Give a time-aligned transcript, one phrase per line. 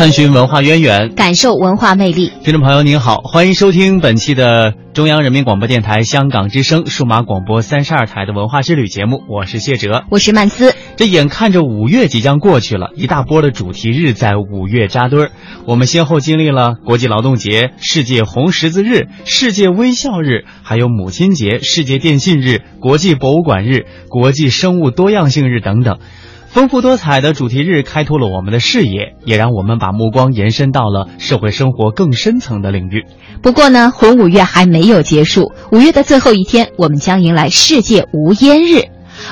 [0.00, 2.32] 探寻文化渊源，感受文化魅力。
[2.42, 9.20] 听众朋友您好，欢迎收听本期的中央人民广播电台香港之声数码广播三十二台的文化之旅节目。
[9.28, 10.74] 我是谢哲，我是曼斯。
[10.96, 15.32] 这眼看着五月即将过去了，一大波的主题日在五月扎堆儿。
[15.66, 25.98] 我们先后经历了国际劳动节、世界红十字日、世界微笑日，还有母亲节、世界电信日、国际博物馆日、国际生物多样性日等等。
[26.52, 33.04] 丰富多彩的主题日开拓了我们的视野，也让我们把目光延伸到了社会生活更深层的领域。
[33.40, 38.82] 不过呢，红五月还没有结束，五月的最后一天，我们将迎来世界无烟日。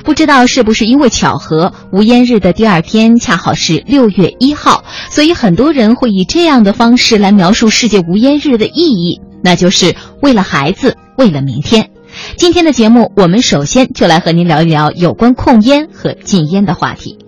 [0.04, 11.90] 不知道是不是因为巧合，无烟日的第二天恰好是六月一号，所以很多人会以这样的方式来描述世界无烟日的意义，那就是为了孩子，为了明天。
[12.36, 17.18] 今天的节目，我们首先就来和您聊一聊有关控烟和禁烟的话题。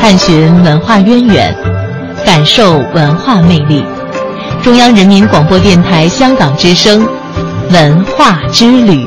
[0.00, 1.54] 探寻文化渊源，
[2.26, 3.84] 感受文化魅力。
[4.62, 7.06] 中央人民广播电台香港之声，
[7.70, 9.06] 文化之旅。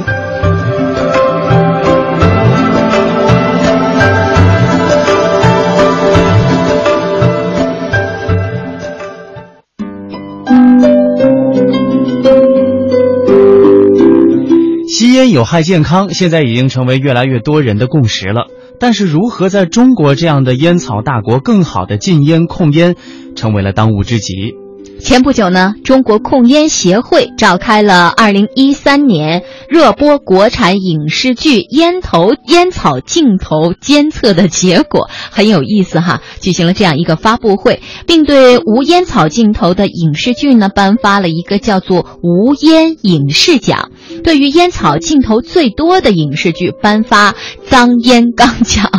[15.32, 18.48] 有害健康，现在已经成为越来越多人的共识了。
[18.80, 22.96] 但是，如何在中国这样的烟草大国更好的禁烟控烟，
[23.36, 24.67] 成为了当务之急。
[25.00, 36.22] 前不久呢，中国控烟协会召开了二零一三年热播国产影视剧烟头烟草镜头监测的结果，很有意思哈。
[36.42, 43.92] 举行了这样一个发布会，并对无烟草镜头的影视剧呢颁发了一个叫做“无烟影视奖”，
[44.26, 47.36] 对于烟草镜头最多的影视剧颁发
[47.70, 48.92] “脏烟钢奖”。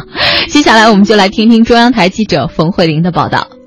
[0.48, 3.57] 接下来，我们就来听听中央台记者冯慧玲的报道。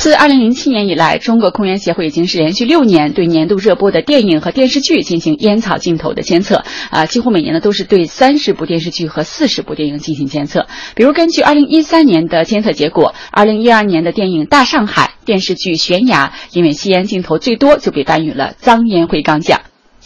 [0.00, 6.64] 自二零零七年以来，中国控烟协会已经是连续六年对年度热播的电影和电视剧进行烟草镜头的监测。
[6.88, 10.66] 啊，几乎每年呢都是对三十部电视剧和四十部电影进行监测。
[10.94, 19.60] 比如，根据二零一三年的监测结果，二零一二年的电影《大上海》、电视剧《悬崖》，因为吸烟镜头最多，就被颁予了脏烟灰缸奖。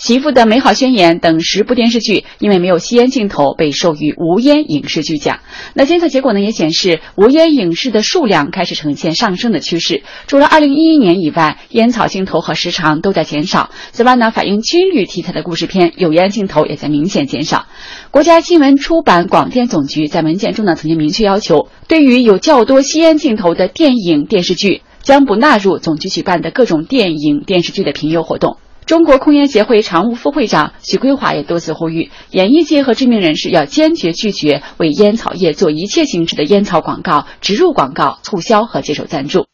[0.04, 5.38] 媳妇的美好宣言等十部电视剧，因为没有吸烟镜头，被授予无烟影视剧奖。
[5.72, 10.02] 那监测结果呢，也显示无烟影视的数量开始呈现上升的趋势。
[10.26, 13.70] 除了二零一一年以外，烟草镜头和时长都在减少。
[13.92, 17.64] 此外呢，反映军旅题材的故事片有烟镜头也在明显减少。
[18.10, 28.58] 国家新闻出版广电总局在文件中呢，曾经明确要求，对于有较多吸烟镜头的电影电视剧，将不纳入总局举办的各种电影电视剧的评优活动。
[28.86, 39.46] 中国控烟协会常务副会长许桂华也多次呼吁，演艺界和知名人士要坚决拒绝为烟草业做一切形式的烟草广告、植入广告、促销和接受赞助。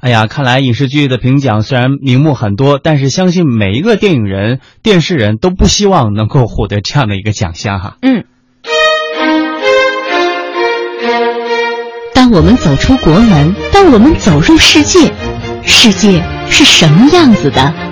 [0.00, 7.98] 哎呀，看来影视剧的评奖虽然名目很多，但是相信每一个电影人、电视人都不希望能够获得这样的一个奖项哈。
[8.00, 8.24] 嗯。
[12.14, 15.12] 当我们走出国门，当我们走入世界，
[15.64, 17.91] 世界是什么样子的？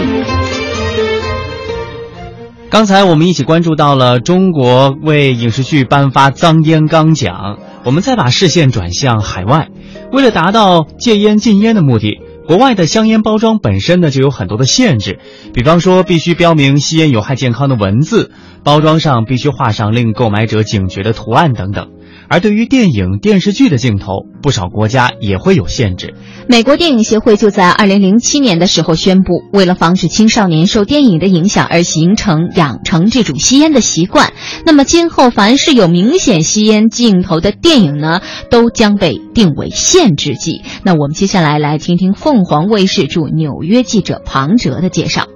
[2.71, 9.67] 刚才我们一起关注到了中国为影视剧颁发脏烟缸奖，我们再把视线转向海外，
[10.13, 15.19] 为了达到戒烟禁烟的目的，国外的香烟包装本身呢就有很多的限制，
[15.53, 18.31] 比方说必须标明吸烟有害健康的文字，
[18.63, 21.89] 包装上必须画上令购买者警觉的图案等等。
[22.31, 26.13] 而对于电影、电视剧的镜头，不少国家也会有限制。
[26.47, 34.31] 美国电影协会就在二零零七年的时候宣布，为了防止青少年受电影的影响而形成养成这种吸烟的习惯，
[34.65, 40.61] 那么今后凡是有明显吸烟镜头的电影呢，都将被定为限制级。
[40.85, 45.27] 那我们接下来来听听凤凰卫视驻纽约记者庞哲的介绍。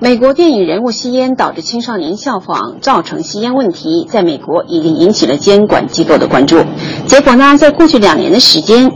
[0.00, 6.64] 美国电影人物吸烟导致青少年效仿，造成吸烟问题，在美国已经引起了监管机构的关注。
[7.06, 8.92] 结果呢，在过去两年的时间，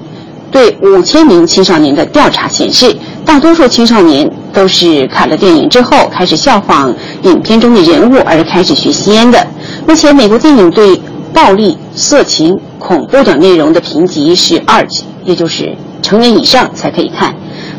[0.53, 6.95] 对五千名青少年的调查显示，大多数青少年都是看了电影之后开始效仿
[7.25, 9.45] 影片中的人物而开始学吸烟的。
[9.89, 11.01] 目前，美国电影对
[11.35, 17.35] 暴力、色情、恐怖等内容的评级是二级，也就是成年以上才可以看。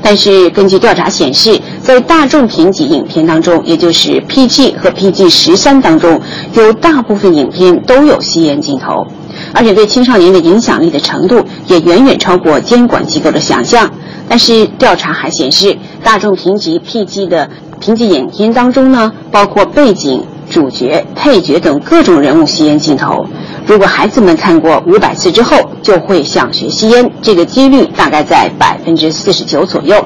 [0.05, 6.19] 但是，根据调查显示，在大众评级影片当中，也就是 PG 和 PG 十三当中，
[6.53, 9.05] 有大部分影片都有吸烟镜头，
[9.53, 13.91] 而且对青少年的影响力的程度也远远超过监管机构的想象。
[14.29, 17.49] 但是，调查还显示，大众评级 PG 的
[17.81, 23.25] 评级影片当中呢，包括背景、主角、配角等各种人物吸烟镜头。
[23.67, 30.03] 如果孩子们看过五百次之后，就会想学吸烟，这个几率大概在百分之四十九左右。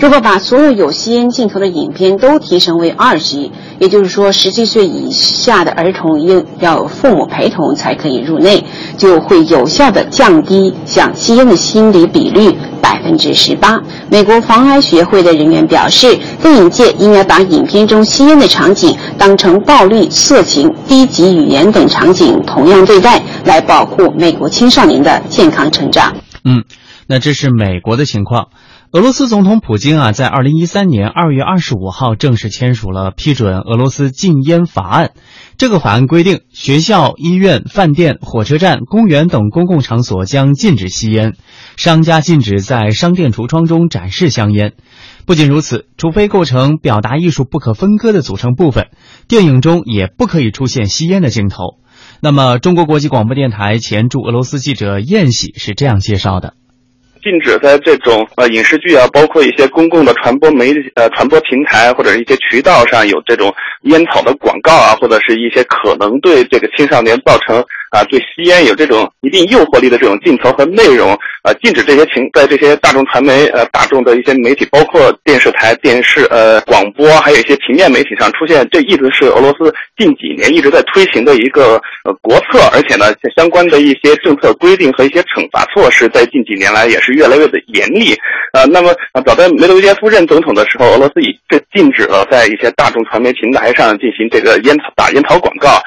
[0.00, 8.64] 如果把所有有吸烟镜头的影片都提升为二级，也就是说十七岁以下的儿童应要父母陪同才可以入内，
[8.98, 13.80] 就会有效的降低想吸烟的心理比率百分之十八。
[14.10, 26.14] 美国防癌学会的人员表示，电影界应该把影片中吸烟的场景当成暴力、色情、低级语言等场景同样对待，来保护美国青少年的健康成长。
[26.44, 26.62] 嗯，
[27.06, 28.48] 那这是美国的情况。
[28.94, 35.14] 俄罗斯总统普京啊，在二零一三年二月二十五号正式签署了批准俄罗斯禁烟法案。
[35.58, 41.32] 这个法案规定，学校、医院、饭店、火车站、公园等公共场所将禁止吸烟，
[41.76, 44.74] 商家禁止在商店橱窗中展示香烟。
[45.26, 48.90] 不仅如此，除非构成表达艺术不可分割的组成部分，
[49.26, 51.80] 电影中也不可以出现吸烟的镜头。
[52.20, 56.54] 那么，中国国际广播电台前驻俄罗斯记者燕喜是这样介绍的。
[57.24, 63.52] 禁止在这种呃影视剧啊，包括一些公共的传播媒呃传播平台或者一些渠道上有这种
[63.84, 67.64] 烟草的广告啊，或者是一些可能对这个青少年造成。
[67.94, 88.12] 啊，对吸烟有这种一定诱惑力的这种镜头和内容，呃，禁止这些情在这些大众传媒呃大众的一些媒体，包括电视台、电视呃广播，还有一些平面媒体上出现，这一直是俄罗斯近几年一直在推行的一个呃国策，而且呢，相关的一些政策规定和一些惩罚措施，在近几年来也是越来越的严厉。
[88.54, 88.92] 呃，那么
[89.24, 95.80] 早在梅德韦杰夫任总统的时候，俄罗斯已这禁止了在一些大众传媒平台上进行这个烟草打烟草广告。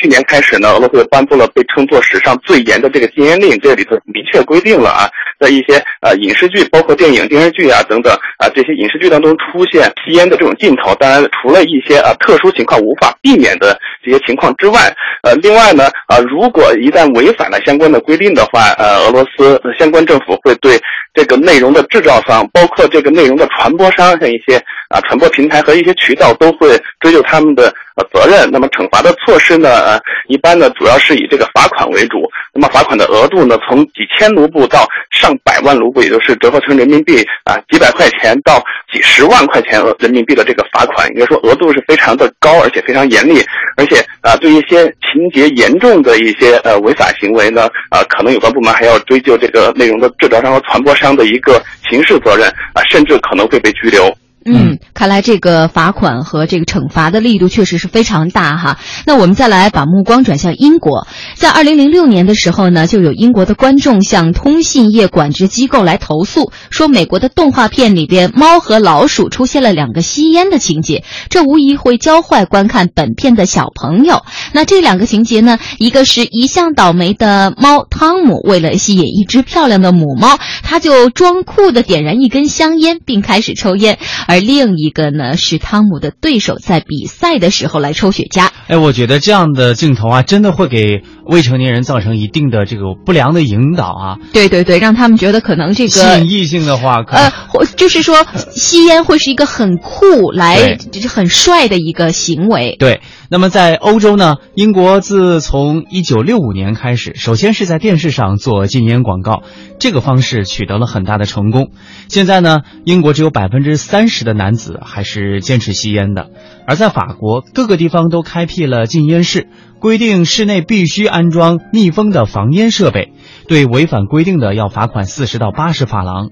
[0.00, 5.08] 去年开始呢，俄罗斯颁布了被称作史上最严的这个禁烟令，这里头明确规定了啊，
[5.38, 10.94] 在一些呃影视剧，包括电影、电视剧啊等等啊这些影视剧当中出现吸烟的这种镜头。
[10.96, 14.92] 当然，除了一些啊特殊情况无法避免的这些情况之外，
[15.22, 20.78] 呃，另外呢啊，如果一旦违反了相关的规定的话，呃，俄罗斯相关政府会对
[21.14, 24.56] 这个内容的制造商，包括这个内容的传播商，像一些
[24.88, 27.72] 啊传播平台和一些渠道都会追究他们的。
[27.96, 28.50] 呃，责任。
[28.50, 29.70] 那么惩罚的措施呢？
[29.84, 32.28] 呃，一般呢，主要是以这个罚款为主。
[32.52, 43.42] 那么罚款的额度呢，从几千卢布到上百万卢布，也就是折合成人民币啊几百块钱到几十万块钱人民币的这个罚款，应该说额度是非常的高，而且非常严厉。
[43.76, 54.16] 而且啊，对一些情节严重的一些呃违法行为呢，啊，可能有关部门还要追究这个内容的制造商和传播商的一个刑事责任啊，甚至可能会被拘留。
[54.44, 58.78] 嗯，看来这个罚款和这个惩罚的力度确实是非常大哈。
[59.06, 74.24] 那我们再来把目光转向英国，在二零零六年的时候呢，就有英国的观众向通信业管制机构来投诉，说美国的动画片里边猫和老鼠出现了两个吸烟的情节，这无疑会教坏观看本片的小朋友。
[74.52, 83.98] 那这两个情节呢，一个是一向倒霉的猫汤姆，为了吸引一只漂亮的母猫，他就装酷的点燃一根香烟，并开始抽烟。
[84.26, 88.48] 而另一个呢，是汤姆的对手在比赛的时候来抽雪茄。
[88.66, 94.18] 哎，我觉得这样的镜头啊，真的会给未成年人造成一定的这个不良的引导啊。
[94.32, 102.74] 对对对，让他们觉得可能这个吸引异性的话，呃，或就是说吸烟会是一个很酷、来就是很帅的一个行为。
[102.78, 103.00] 对。
[103.30, 109.42] 那么在欧洲呢，英国自从一九六五年开始，首先是在电视上做禁烟广告，
[109.78, 111.70] 这个方式取得了很大的成功。
[112.08, 114.23] 现在呢，英国只有百分之三十。
[114.24, 116.30] 的男子还是坚持吸烟的。
[116.66, 123.12] 而在法国，各个地方都开辟了禁烟室，规定室内必须安装密封的防烟设备，
[123.46, 126.30] 对违反规定的要罚款四十到八十法郎。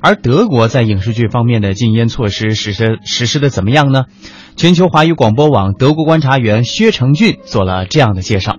[0.00, 4.04] 而德国在影视剧方面的禁烟措施实施实施的怎么样呢？
[4.56, 8.56] 全球华语广播网德国观察员薛成俊做了这样的介绍。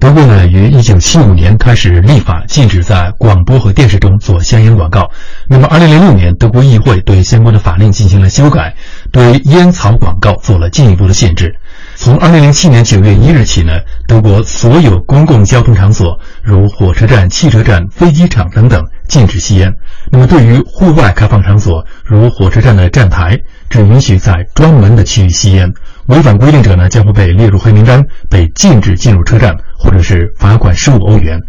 [0.00, 5.10] 德国呢，于一九七五年开始立法禁止在广播和电视中做香烟广告。
[5.48, 8.74] 那么，二零零六年，德国议会对相关的法令进行了修改，
[9.10, 11.56] 对烟草广告做了进一步的限制。
[12.04, 19.72] 从二零零七年九月一日起呢，德国所有公共交通场所，如火车站、汽车站、飞机场等等，禁止吸烟。
[20.12, 25.72] 那么，对于户外开放场所，如火车站的站台，只允许在专门的区域吸烟。
[26.08, 31.40] 违反规定者呢，将会被列入黑名单，被禁止进入车站，或者是罚款十五欧元。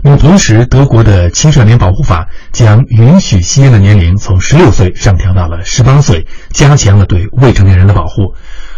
[0.00, 8.34] 那么同时，德国的青少年保护法将允许吸烟的年龄从十六岁上调到了十八岁，加强了对未成年人的保护。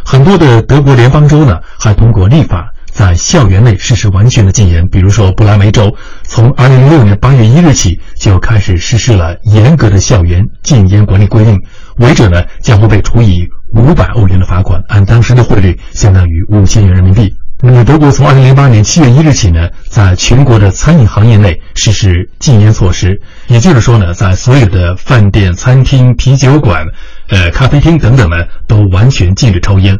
[0.06, 4.86] 很多的德国联邦州呢，还通过立法在校园内实施完全的禁烟。
[4.88, 11.60] 比如说，不莱梅州从二零零六年八月一日起就开始实施了严格的校园禁烟管理规定，
[11.96, 13.48] 违者呢将会被处以。
[13.74, 17.34] 五百欧元的罚款，按当时的汇率，相当于五千元人民币。
[17.60, 23.20] 那么，德国从二零零八年七月一日起呢，在全国的餐饮行业内实施禁烟措施。
[23.48, 26.84] 也就是说呢，在所有的饭店、餐厅、啤酒馆、
[27.28, 29.98] 呃咖啡厅等等呢，都完全禁止抽烟。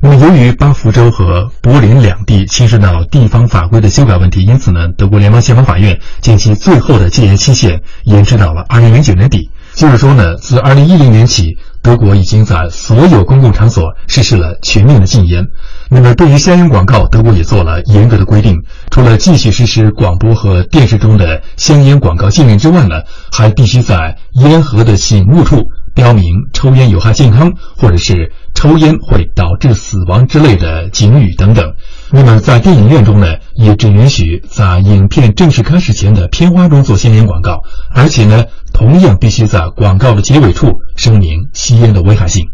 [0.00, 9.50] 那么，由于巴福州和柏林两地牵涉到地方法规的修改问题，因此呢，德国联邦宪法法院将其最后的戒烟期限延迟到了二零零九年底。
[9.74, 11.58] 就是说呢，自二零一零年起。
[11.80, 15.46] 德国已经在所有公共场所实施了全面的禁烟。
[15.88, 18.56] 那么，对于香烟广告，德国也做了严格的规定。
[18.90, 22.96] 除了继续实施广播和电视中的香烟广告禁令之外呢，
[23.32, 25.62] 还必须在烟盒的醒目处
[25.98, 31.74] 标明“抽烟有害健康”或者是“抽烟会导致死亡”之类的警语等等。
[32.12, 33.26] 那么，在电影院中呢，
[33.56, 37.62] 也只允许在影片正式开始前的片花中做吸烟广告，
[37.92, 42.46] 而且呢，同样必须在广告的结尾处声明吸烟的危害性。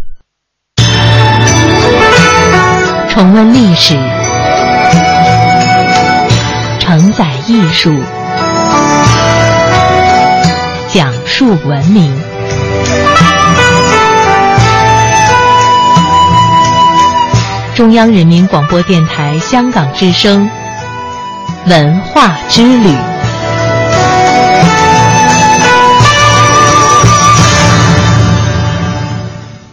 [3.10, 3.94] 重温历史，
[6.80, 7.92] 承载艺术，
[10.88, 12.33] 讲述文明。
[17.74, 20.48] 中央人民广播电台香港之声，
[21.66, 22.88] 文化之旅。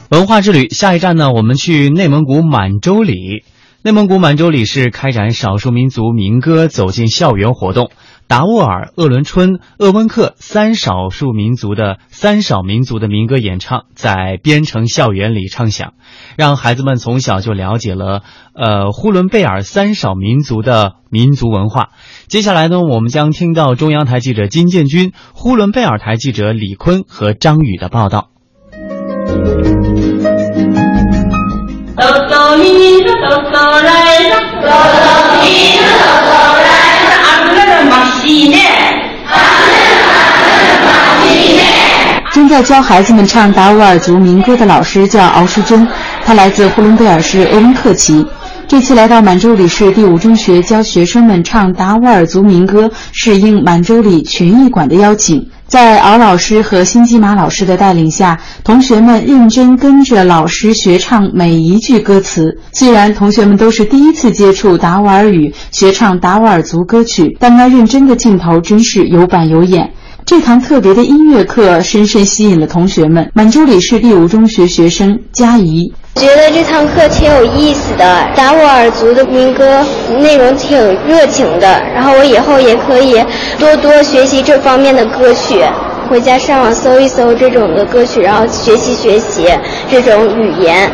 [0.09, 1.31] 文化之旅，下一站呢？
[1.31, 3.45] 我们去内蒙古满洲里。
[3.83, 7.91] 内蒙古满洲里是开展少数民族民歌走进校园活动。
[8.31, 15.95] 达斡尔、鄂伦春、鄂温克三少数民族的三少民族的民歌演唱在边城校园里唱响，
[16.37, 18.21] 让孩子们从小就了解了
[18.55, 21.89] 呃呼伦贝尔三少民族的民族文化。
[22.27, 28.29] 接下来呢，我们将听到中央台记者金建军、呼伦贝尔台记者李坤和张宇的报道。
[42.31, 45.87] 正在教孩子们唱达斡尔族民歌的老师叫敖淑珍，
[46.25, 48.25] 他来自呼伦贝尔市鄂温克旗。
[48.67, 55.49] 这次来到满洲里市第五中学教学生们唱达斡尔族民歌，是应满洲里群艺馆的邀请。
[55.71, 62.59] 在敖老师和辛吉玛老师的带领下，同学们认真跟着老师学唱每一句歌词。
[62.73, 69.93] 虽然同学们都是第一次接触达瓦尔语，学唱达瓦尔族歌曲，但那认真的劲头真是有板有眼。
[70.25, 73.31] 这堂特别的音乐课深深吸引了同学们。
[73.33, 75.93] 满洲里市第五中学学生佳怡。
[76.15, 78.03] 觉得这堂课挺有意思的，
[78.35, 79.83] 达斡尔族的民歌
[80.19, 80.77] 内容挺
[81.07, 83.23] 热情的，然后我以后也可以
[83.57, 85.63] 多多学习这方面的歌曲，
[86.09, 89.47] 回家上网搜一搜这种的歌曲，然后学习学习
[89.89, 90.91] 这种语言。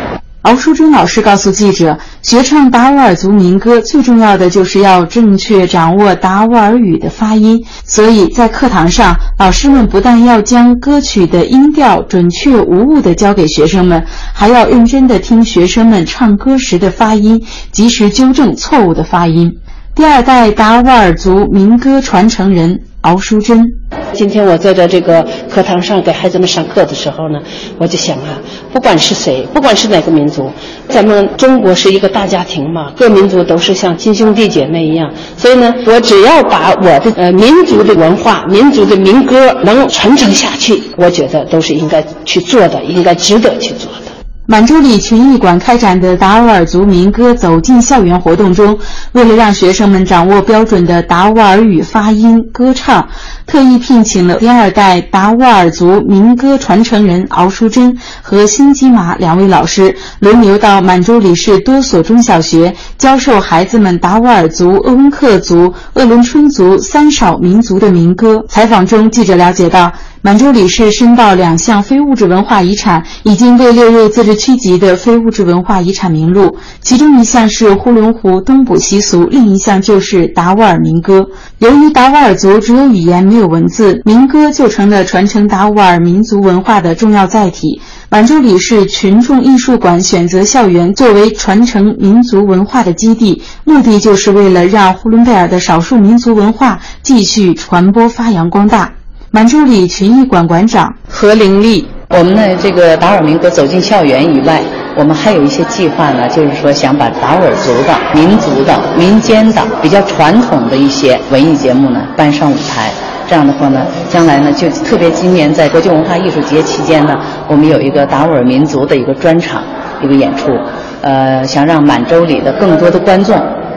[0.47, 19.51] 敖淑珍老师告诉记者，学唱达斡尔族民歌最重要的就是要正确掌握达斡尔语的发音，所以在课堂上，老师们不但要将歌曲的音调准确无误地教给学生们，还要认真地听学生们唱歌时的发音，及时纠正错误的发音。
[19.95, 22.83] 第二代达斡尔族民歌传承人。
[23.07, 23.65] 敖淑珍。
[24.11, 27.39] 今天我在这这个课堂上给孩子们上课的时候呢，
[27.77, 28.37] 我就想啊，
[28.73, 30.51] 不管是谁，不管是哪个民族，
[30.89, 44.06] 咱们中国是一个大家庭嘛，各民族都是像亲兄弟姐妹一样，所以呢，我只要把我的呃民族的文化、民族的民歌能传承下去，我觉得都是应该去做的，应该值得去做的。
[44.49, 48.79] 满洲里群艺馆开展的达斡尔族民歌走进校园活动中，
[49.11, 53.09] 为了让学生们掌握标准的达斡尔语发音、歌唱，
[53.45, 68.45] 特意聘请了第二代达斡尔族民歌传承人敖淑珍和辛基玛两位老师，轮流到满洲里市多所中小学教授孩子们达斡尔族、鄂温克族、鄂伦春族三少民族的民歌。
[68.47, 69.91] 采访中，记者了解到。
[70.27, 76.57] 满洲里市申报两项非物质文化遗产，已经被列入自治区级的非物质文化遗产名录。
[76.81, 81.29] 其中一项是呼伦湖东捕习俗，另一项就是达斡尔民歌。
[81.59, 87.79] 由于达斡尔族只有语言没有文字，民歌就成了传承达斡尔民族文化的重要载体。
[88.09, 98.91] 满洲里市群众艺术馆选择校园作为传承民族文化的基地，目的就是为了让呼伦贝尔的少数民族文化继续传播发扬光大。
[99.29, 104.61] 满洲里群艺馆馆长何玲丽，我们的这个达尔民歌走进校园以外，
[104.95, 112.89] 我们还有一些计划呢，就是说想把达尔族的民族的民间的比较传统的一些文艺节目呢搬上舞台。
[113.27, 117.19] 这样的话呢，将来呢就特别今年在国际文化艺术节期间呢，
[117.49, 119.61] 我们有一个达斡尔民族的一个专场，
[120.01, 120.57] 一个演出，
[121.01, 123.35] 呃，想让满洲里的更多的观众、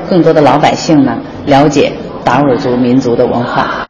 [0.09, 1.93] 更多的老百姓呢了解
[2.23, 3.90] 达斡尔族民族的文化。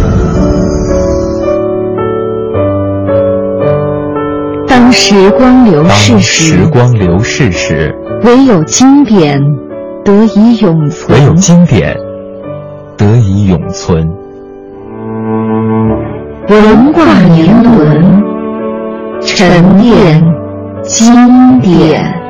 [4.91, 7.95] 当时光流逝时，时光流逝时，
[8.25, 9.41] 唯有经典
[10.03, 11.17] 得以永存。
[11.17, 11.95] 唯有经典
[12.97, 14.05] 得以永存。
[16.49, 18.21] 文化年轮，
[19.21, 20.21] 沉淀
[20.83, 22.20] 经典。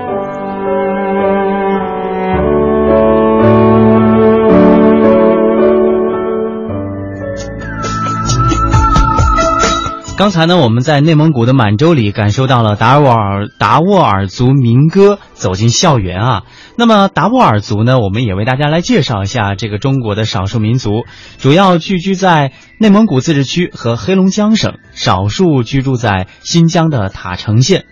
[10.21, 16.43] 刚才呢，我们在内蒙古的满洲里感受到了达斡尔达斡尔族民歌走进校园啊。
[16.75, 21.05] 那么达斡尔族呢，我们也为大家来介绍一下这个中国的少数民族，
[21.39, 27.85] 主要聚居在内蒙古自治区和黑龙江省，少数居住在新疆的塔城县。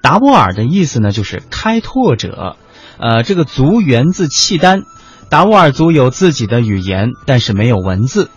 [0.00, 2.56] 达斡尔的意思呢，就是开拓者。
[2.98, 4.84] 呃，这个族源自契丹，
[5.28, 8.30] 达斡尔族有自己的语言，但是没有文字。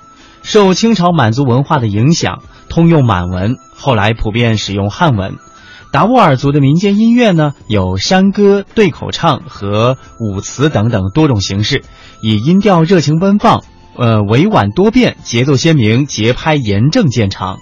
[0.47, 2.41] 受清朝满族文化的影响。
[2.69, 5.35] 通用满文，后来普遍使用汉文。
[5.91, 11.83] 达斡尔族的民间音乐呢，有山歌、对口唱和舞词等等多种形式，
[12.21, 13.63] 以音调热情奔放，
[13.97, 17.59] 呃委婉多变，节奏鲜明，节拍严正见长。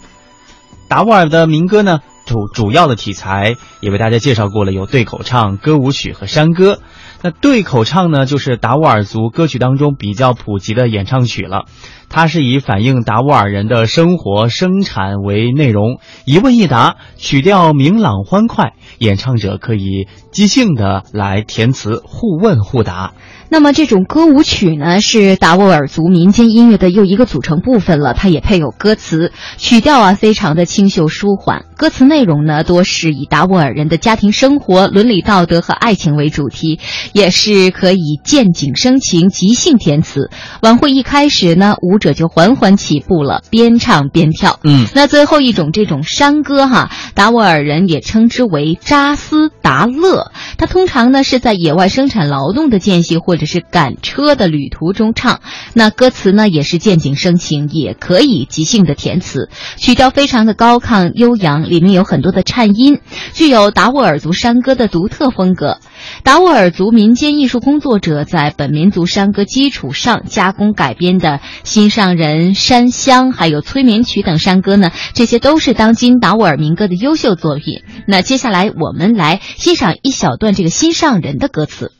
[0.87, 6.79] 达斡尔的民歌呢，主主要的题材也为大家介绍过了，有对口唱、歌舞曲和山歌。
[7.25, 11.65] 那对口唱呢，就是达斡尔族歌曲当中比较普及的演唱曲了。
[12.07, 23.13] 它是以反映达斡尔人的生活生产为内容，一问一答，曲调明朗欢快，演唱者可以即兴的来填词，互问互答。
[23.55, 28.13] 那么这种歌舞曲呢，是达斡尔族民间音乐的又一个组成部分了。
[28.13, 31.63] 它也配有歌词，曲调啊非常的清秀舒缓。
[31.77, 36.81] 歌词内容呢，多是以达斡尔人的家庭生活、伦理道德和爱情为主题，
[37.13, 40.29] 也是可以见景生情、即兴填词。
[40.61, 44.59] 晚会一开始呢，舞者就缓缓起步了，边唱边跳。
[44.65, 50.33] 嗯，那最后一种这种山歌哈，达斡尔人也称之为扎斯达勒。
[50.57, 55.41] 它通常呢是在野外生产劳动的间隙或或是赶车的旅途中唱，
[55.73, 62.99] 那歌词呢也是见景生情，也可以即兴的填词，曲调非常的高亢悠扬，里面有很多的颤音，
[63.33, 65.79] 具有达斡尔族山歌的独特风格。
[66.23, 71.29] 达斡尔族民间艺术工作者在本民族山歌基础上加工改编的
[71.63, 77.81] 《心上人》《山乡》还有《催眠曲》等山歌呢，这些都是当今达斡尔民歌的优秀作品。
[78.07, 81.91] 那接下来我们来欣赏一小段这个《心上人》的歌词。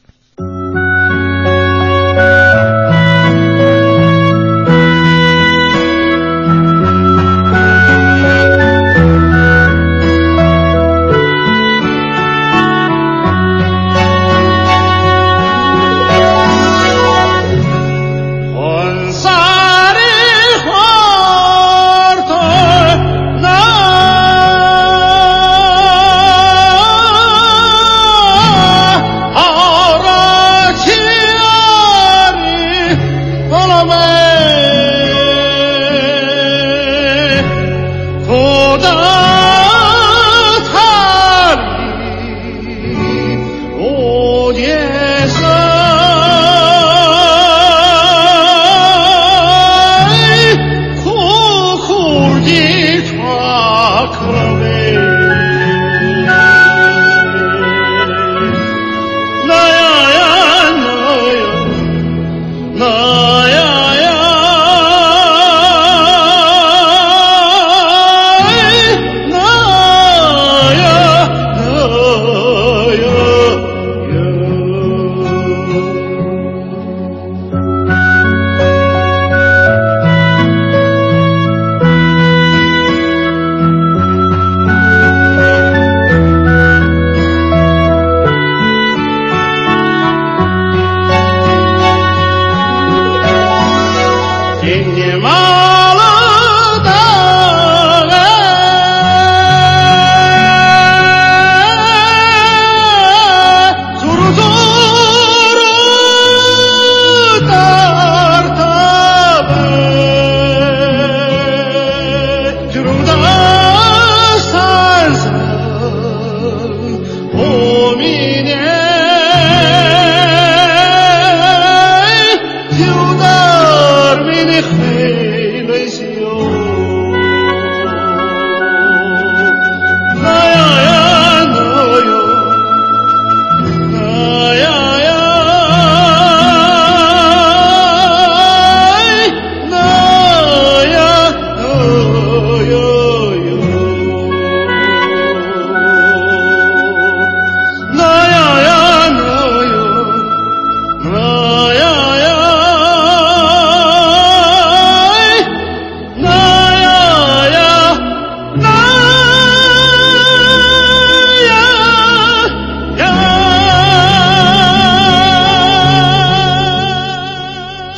[2.26, 2.95] Música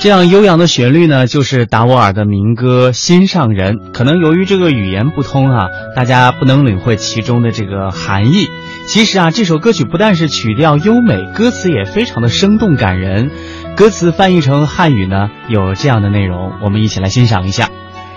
[0.07, 3.75] 这样悠扬的旋律呢，就是达斡尔的民歌《心上人》。
[3.91, 5.67] 可能由于这个语言不通啊，
[5.97, 8.47] 大家不能领会其中的这个含义。
[8.87, 13.31] 其实啊，这首歌曲不但是曲调优美，歌词也非常的生动感人。
[13.75, 17.69] 歌词翻译成汉语呢，有这样的内容，我们一起来欣赏一下。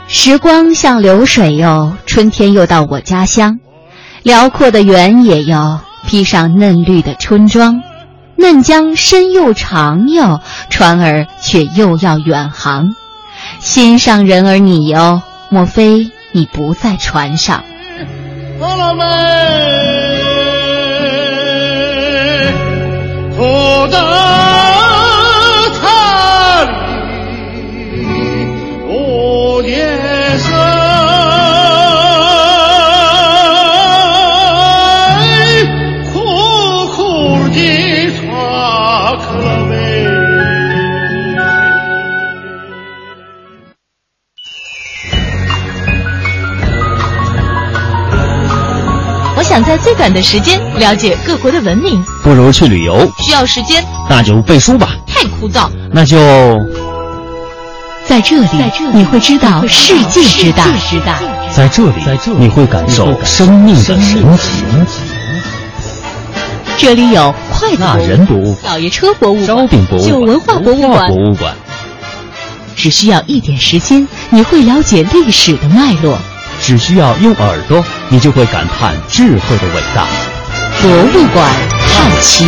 [0.06, 3.58] 时光像流水哟，春天又到我家乡，
[4.22, 7.82] 辽阔的原野哟，披上嫩绿的春装。
[8.36, 12.94] 嫩江深又长哟，船儿却又要远航。
[13.58, 17.64] 心上人儿你哟，莫非你不在船上？
[23.36, 24.29] 想在
[49.82, 53.10] 最短的时间了解各国的文明，不如去旅游。
[53.18, 54.90] 需要时间，那就背书吧。
[55.06, 56.16] 太枯燥，那就
[58.06, 58.48] 在这里，
[58.92, 60.66] 你会知道世界之大。
[61.54, 61.94] 在这里，
[62.38, 64.64] 你会感受生命的神奇。
[66.76, 71.06] 这里有快乐人博物馆、老爷车博物馆、烧饼博物馆、旧文化博物馆。
[71.08, 71.54] 博物馆，
[72.74, 76.18] 只需要一点时间，你会了解历史的脉络。
[76.70, 80.06] 只需要用耳朵，你就会感叹智慧的伟大。
[80.80, 81.50] 博物馆
[81.82, 82.44] 好奇，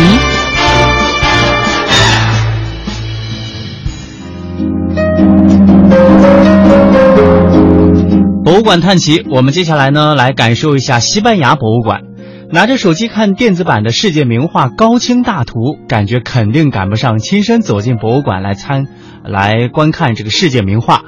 [8.45, 9.25] 博物馆探奇。
[9.29, 12.03] 我们接下来呢，来感受一下西班牙博物馆。
[12.49, 18.85] 拿着手机看电子版的世界名画高清大图，感觉肯定赶不上亲身走进博物馆来参
[19.25, 21.01] 来观看这个世界名画。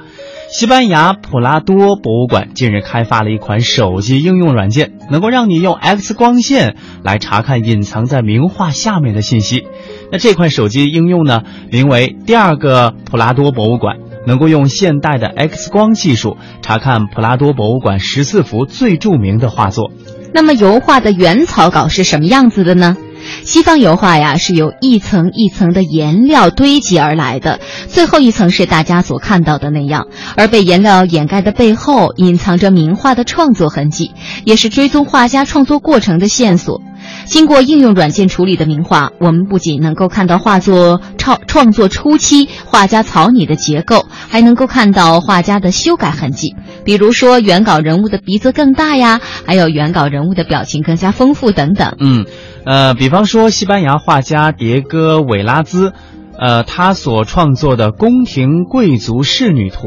[0.48, 9.66] 西班牙普拉多博物馆近日开发了一款手机应用软件，能够让你用 X 光线来查看隐藏在名画下面的信息。
[10.12, 19.90] 那这款手机应用呢，名为“第二个普拉多博物馆”，能够用现代的 X 光技术查看普拉多博物馆十四幅最著名的画作。
[20.32, 22.96] 那么，油画的原草稿是什么样子的呢？
[23.44, 30.06] 西方油画呀，是由一层一层的颜料堆积而来的，最后一层是大家所看到的那样。
[30.36, 34.12] 而被颜料掩盖的背后，隐藏着名画的创作痕迹，
[34.44, 36.82] 也是追踪画家创作过程的线索。
[37.24, 46.56] 经过应用软件处理的名画，我们不仅能够看到画作创创作初期画家草拟的结构，还能够看到画家的修改痕迹。
[46.84, 51.96] 比如说，原稿人物的鼻子更大呀，还有原稿人物的表情更加丰富等等。
[52.00, 52.26] 嗯。
[52.66, 55.92] 呃，比方说，西班牙画家迭戈·韦拉兹，
[56.36, 59.86] 呃，他所创作的《宫廷贵族仕女图》，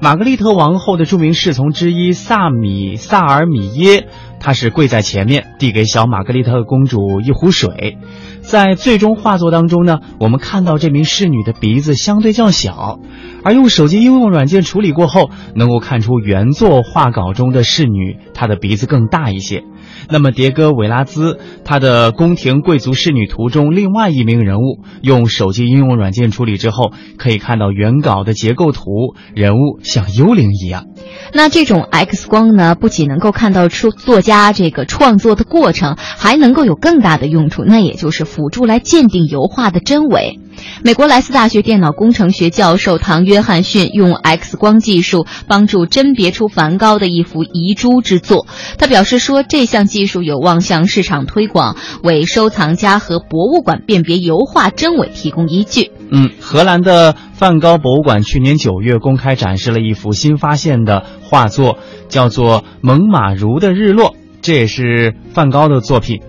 [0.00, 4.08] 玛格丽特王后的著名侍从之一萨米萨尔米耶，
[4.40, 7.98] 他是跪在前面，递给小玛格丽特公主一壶水。
[8.40, 12.98] 在最终画作当中呢，我们看到这名侍女的鼻子相对较小，
[13.44, 19.64] 而用手机应用软件处理过后，能够看出原作画稿中的侍女她的鼻子更大一些。
[20.08, 30.86] 那么，迭戈·维拉兹他的《宫廷贵族仕女图》中另外一名人物，用手机应用软件处理之后，可以看到原稿的结构图，人物像幽灵一样。
[31.32, 40.38] 那这种 X 光呢，不仅能够看到出作家这个创作的过程，还能够有更大的用处，那也就是辅助来鉴定油画的真伪。
[40.82, 48.46] 美国莱斯大学电脑工程学教授唐·约翰逊用 X 光技术帮助甄别出梵高的一幅遗珠之作。
[48.78, 55.90] 他表示说，这项技术有望向市场推广，为收藏家和博物馆辨别油画真伪提供依据。
[56.10, 66.20] 嗯，荷兰的梵高博物馆去年九月公开展示了一幅新发现的画作，叫做《猛犸如的日落》，这也是梵高的作品。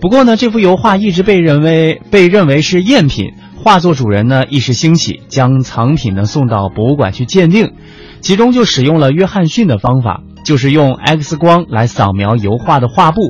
[0.00, 3.32] 不过呢，这幅油画一直被认为被认为是赝品。
[3.62, 7.74] 画作主人呢一时兴起，将藏品呢送到博物馆去鉴定，
[8.20, 13.20] 其中就使用了约翰逊的方法，就是用 X 光来扫描油画的画布，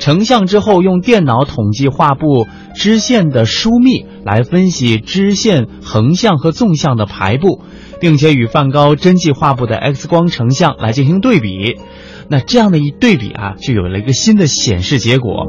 [0.00, 7.62] 成像之后用电脑统计画布支线的疏密，来分析支线横向和纵向的排布，
[8.00, 11.76] 并且与梵高真迹画布的 X 光成像来进行对比。
[12.28, 15.46] 那这样的一对比啊，就有了一个新的显示结果。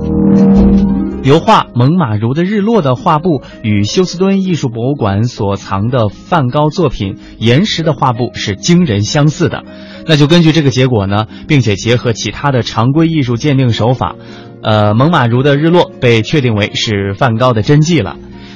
[1.23, 9.63] 油画《猛犸如的日落》的画布与休斯敦艺术博物馆所藏的梵高作品《岩石》的画布是惊人相似的。
[10.05, 14.15] 那就根据这个结果呢，并且结合其他的常规艺术鉴定手法，
[14.63, 18.15] 呃，《猛犸如的日落》被确定为是梵高的真迹了。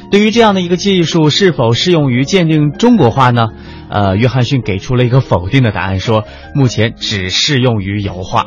[0.09, 3.47] 对于这样的一个技术是否适用于鉴定中国画呢？
[3.91, 6.23] 呃，约翰逊给出了一个否定的答案，说
[6.55, 8.45] 目前只适用于油画。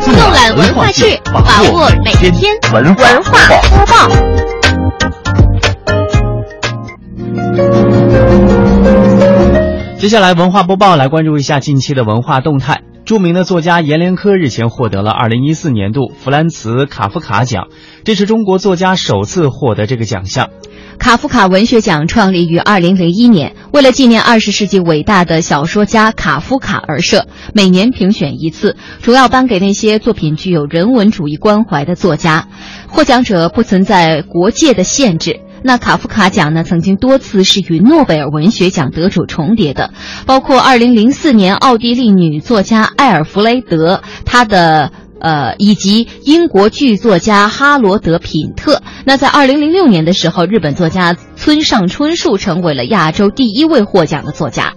[0.00, 2.32] 纵览文化志，把握每天
[2.72, 3.38] 文化
[3.70, 4.08] 播报。
[9.98, 12.82] 接下来文化播报来关注一下近期的文化动态。
[13.06, 17.68] 著名的作家阎连科日前获得了二零一四年度弗兰茨·卡夫卡奖，
[18.02, 20.50] 这是中国作家首次获得这个奖项。
[20.98, 32.48] 卡夫卡文学奖创立于二零零一年，为了纪念二十世纪伟大的小说家卡夫卡而设，每年评选一次，主要颁给那些作品具有人文主义关怀的作家。
[32.88, 35.42] 获奖者不存在国界的限制。
[35.62, 39.92] 那卡夫卡奖呢，曾经多次是与诺贝尔文学奖得主重叠的，
[40.26, 44.92] 包括2004年奥地利女作家艾尔弗雷德，她的。
[45.18, 48.82] 呃，以及英国剧作家哈罗德·品特。
[49.06, 54.74] 那在二零零六年的时候，日本作家村上春树成为了亚洲第一位获奖的作家。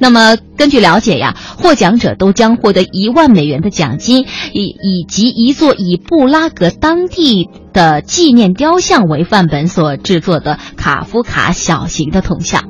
[0.00, 12.62] 那么，根据了解呀，获奖者都将获得一万美元的奖金，以以及一座以布拉格当地的纪念雕像为范本所制作的卡夫卡小型的铜像。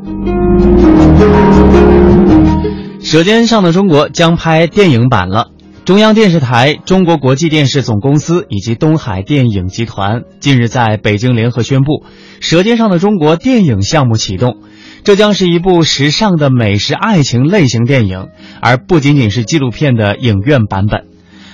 [3.04, 5.50] 《舌尖上的中国》将拍电影版了。
[5.84, 12.04] 中央电视台、中国国际电视总公司以及东海电影集团近日在北京联合宣布，
[12.40, 14.58] 《舌尖上的中国》电影项目启动。
[15.02, 18.28] 这将是一部时尚的美食爱情类型电影，
[18.60, 21.06] 而不仅仅是纪录片的影院版本。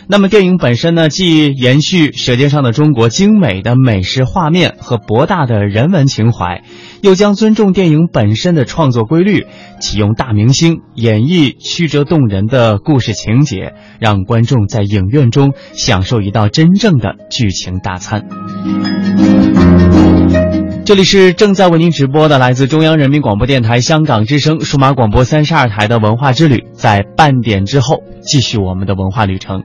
[0.08, 6.62] 那么，电影本身呢，既延续《舌尖上的中国》精美的美食画面和博大的人文情怀。
[7.02, 9.46] 又将尊重电影本身的创作规律，
[9.80, 18.28] 启用大明星演绎曲折动人的故事情节，让观众在影院中享受一道真正的剧情大餐。
[20.86, 29.64] 这里是正在为您直播的来自中央人民广播电台香港之声数码广播三十二台的文化之旅，在半点之后继续我们的文化旅程。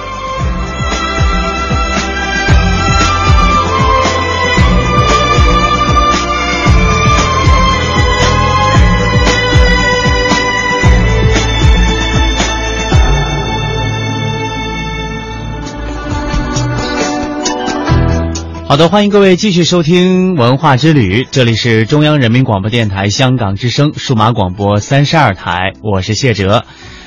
[18.71, 26.63] 好的，欢迎各位继续收听《文化之旅》，这里是中央人民广播电台香港之声数码广播三十二台，我是谢哲。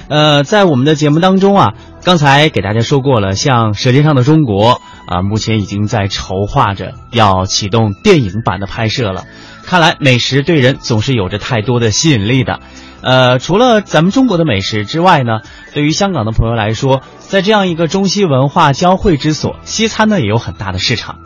[0.09, 1.73] 呃，在我们的节目当中啊，
[2.05, 4.73] 刚才给大家说过了，像《舌尖上的中国》
[5.07, 9.25] 啊，目前已经在筹划着要启动电影版的拍摄了。
[9.65, 12.61] 看来美食对人总是有着太多的吸引力的。
[13.01, 15.41] 呃，除了咱们中国的美食之外呢，
[15.73, 21.21] 对于香港的朋友来说，在这样一个中西文化交汇之所，西餐呢也有很大的市场。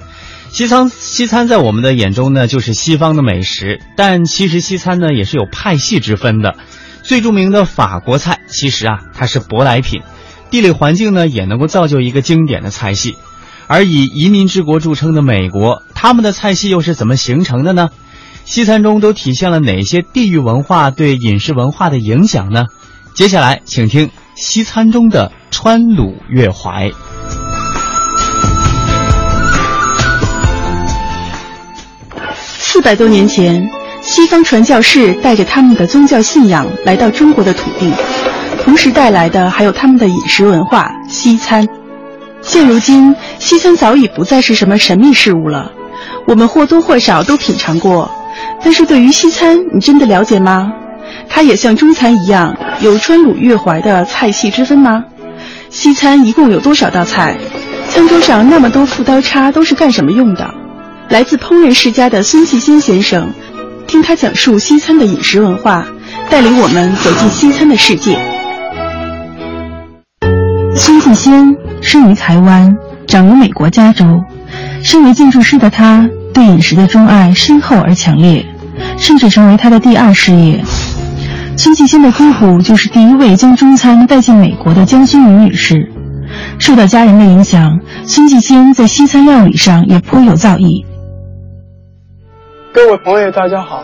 [0.51, 6.57] 西餐西餐在我们的眼中呢，就是西方的美食，但其实西餐呢也是有派系之分的。
[7.03, 10.03] 最著名的法国菜，其实啊它是舶来品，
[10.51, 13.17] 地理环境呢也能够造就一个经典的菜系。
[13.67, 17.91] 而以移民之国著称的美国，他们的菜系又是怎么形成的呢？
[18.45, 22.65] 西餐中都体现了哪些地域文化对饮食文化的影响呢？
[23.15, 26.91] 接下来，请听西餐中的川鲁粤淮。
[32.79, 33.69] 四百多年前，
[34.03, 37.93] 西方传教士带着他们的宗教信仰来到中国的土地，
[38.63, 41.67] 同时带来的还有他们的饮食文化——西餐。
[42.41, 45.73] 现如今，西餐早已不再是什么神秘事物了，
[46.25, 48.09] 我们或多或少都品尝过。
[48.63, 50.71] 但是对于西餐，你真的了解吗？
[51.29, 55.03] 它也像中餐一样有川鲁粤淮的菜系之分吗？
[55.69, 57.37] 西餐一共有多少道菜？
[57.89, 60.55] 餐桌上那么多副刀叉都是干什么用的？
[61.11, 63.33] 来自烹饪世家的孙继先先生，
[63.87, 65.87] 听他讲述西餐的饮食文化，
[66.29, 68.19] 带领我们走进西餐的世界。
[70.77, 74.05] 孙继先生于台湾，长于美国加州。
[74.83, 78.45] 身为建筑师的他，对饮食的钟爱深厚而强烈，
[78.99, 80.63] 甚至成为他的第二事业。
[81.57, 85.91] 孙继先的姑姑就是第一位将中餐带进美国的江心云女士。
[86.59, 90.85] 受到家人的影响，孙继先在西餐料理上也颇有造诣。
[92.71, 93.83] 各位朋友，大家好。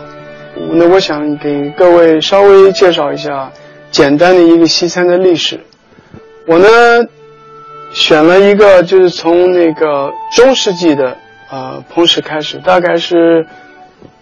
[0.73, 3.51] 那我想给各位稍微介绍一下
[3.89, 5.59] 简单的一个西餐的历史。
[6.45, 6.67] 我呢
[7.91, 11.17] 选了一个，就是从那个中世纪的
[11.51, 13.45] 呃烹食开始，大概是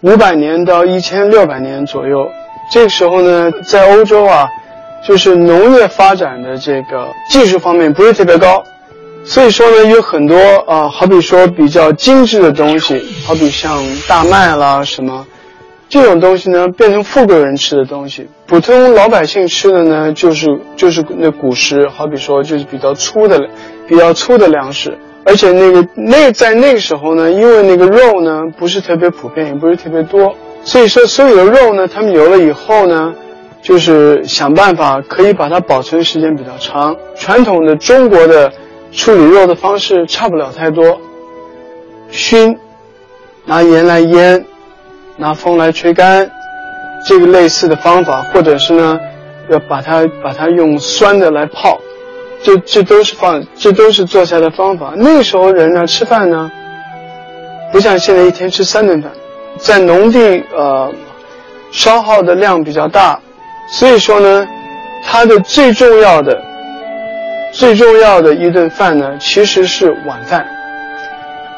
[0.00, 2.30] 五百年到一千六百年左右。
[2.70, 4.48] 这个时候呢，在欧洲啊，
[5.06, 8.64] 就是农业发展的这个技术方面不是特别高。
[9.26, 15.26] 所以说呢，有很多啊，好比说比较精致的东西，好比像大麦啦什么，
[15.88, 18.28] 这种东西呢，变成富贵人吃的东西。
[18.46, 20.46] 普通老百姓吃的呢，就是
[20.76, 23.40] 就是那古食，好比说就是比较粗的、
[23.88, 24.96] 比较粗的粮食。
[25.24, 33.14] 而且那个那在那个时候呢，因为那个肉呢不是特别普遍，也不是特别多，所以说所有的肉呢，他们有了以后呢，
[33.62, 36.94] 就是想办法可以把它保存时间比较长。
[37.16, 38.52] 传统的中国的。
[38.96, 41.00] 处理肉的方式差不了太多，
[42.10, 42.56] 熏，
[43.44, 44.44] 拿盐来腌，
[45.16, 46.30] 拿风来吹干，
[47.06, 48.98] 这个类似的方法，或者是呢，
[49.50, 51.80] 要把它把它用酸的来泡，
[52.42, 54.94] 这这都是放，这都是做菜的方法。
[54.96, 56.50] 那时候人呢吃饭呢，
[57.72, 59.10] 不像现在一天吃三顿饭，
[59.58, 60.92] 在农地呃，
[61.72, 63.18] 消耗的量比较大，
[63.68, 64.46] 所以说呢，
[65.04, 66.53] 它的最重要的。
[67.54, 70.44] 最重要的一顿饭呢，其实是晚饭。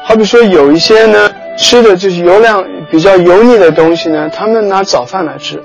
[0.03, 1.27] 好比说，有一些呢
[1.57, 5.59] 吃的就是油量比较油腻的东西呢，他们拿早饭来吃。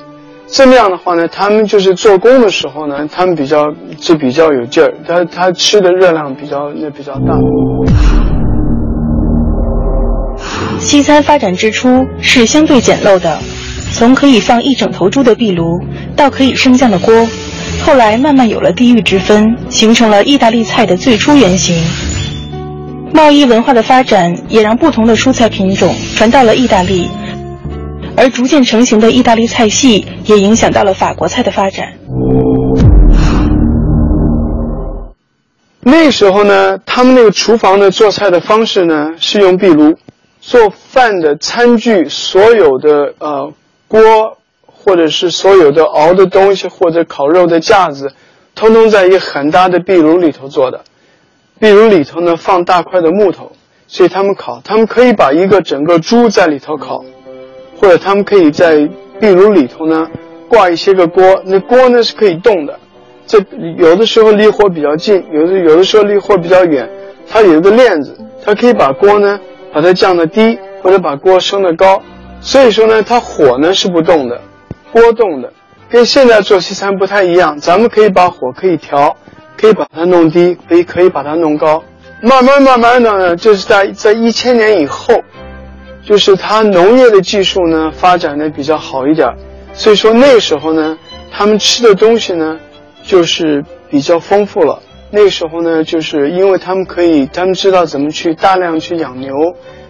[0.46, 3.66] 这样的话呢，他们就是做工的时候呢，他们比较
[3.98, 7.36] 就比较有劲儿，他他吃的热量比较那比较大。
[10.78, 13.38] 西餐发展之初是相对简陋的，
[13.92, 15.78] 从可以放一整头猪的壁炉，
[16.16, 17.12] 到可以升降的锅。
[17.84, 21.76] 后来慢慢有了地域之分，形成了意大利菜的最初原型。
[23.12, 27.10] 贸易文化的发展也让不同的蔬菜品种传到了意大利，
[28.16, 31.92] 而逐渐成型的意大利菜系也影响到了法国菜的发展。
[35.80, 39.96] 那时候呢，他们那个厨房的做菜的方式呢是用壁炉，
[40.40, 43.52] 做饭的餐具所有的呃
[43.88, 44.38] 锅。
[44.84, 48.12] 或者是所有的熬的东西，或者烤肉的架子，
[48.54, 50.80] 通通在一个很大的壁炉里头做的。
[51.60, 53.52] 壁炉里头呢放大块的木头，
[53.86, 57.04] 所以他们烤，他们可以把一个整个猪在里头烤，
[57.80, 58.88] 或者他们可以在
[59.20, 60.08] 壁炉里头呢
[60.48, 62.78] 挂一些个锅，那锅呢是可以动的。
[63.24, 63.38] 这
[63.76, 66.90] 有的时候离火比较近，有的有的时候离火比较远，
[67.28, 69.38] 它有一个链子，它可以把锅呢
[69.72, 72.02] 把它降得低，或者把锅升得高。
[72.40, 74.40] 所以说呢，它火呢是不动的。
[74.92, 75.52] 波动的，
[75.88, 77.58] 跟现在做西餐不太一样。
[77.58, 79.16] 咱们可以把火可以调，
[79.58, 81.82] 可以把它弄低，可以可以把它弄高。
[82.20, 85.14] 慢慢慢慢的呢，就是在在一千年以后，
[86.04, 89.28] 就是它农业的技术呢发展的比较好一点，
[89.72, 90.96] 所以说那时候呢，
[91.32, 92.58] 他们吃的东西呢
[93.02, 94.80] 就是比较丰富了。
[95.10, 99.34] 那时候呢，就是因为他们可以，他们知道怎么去大量去养牛，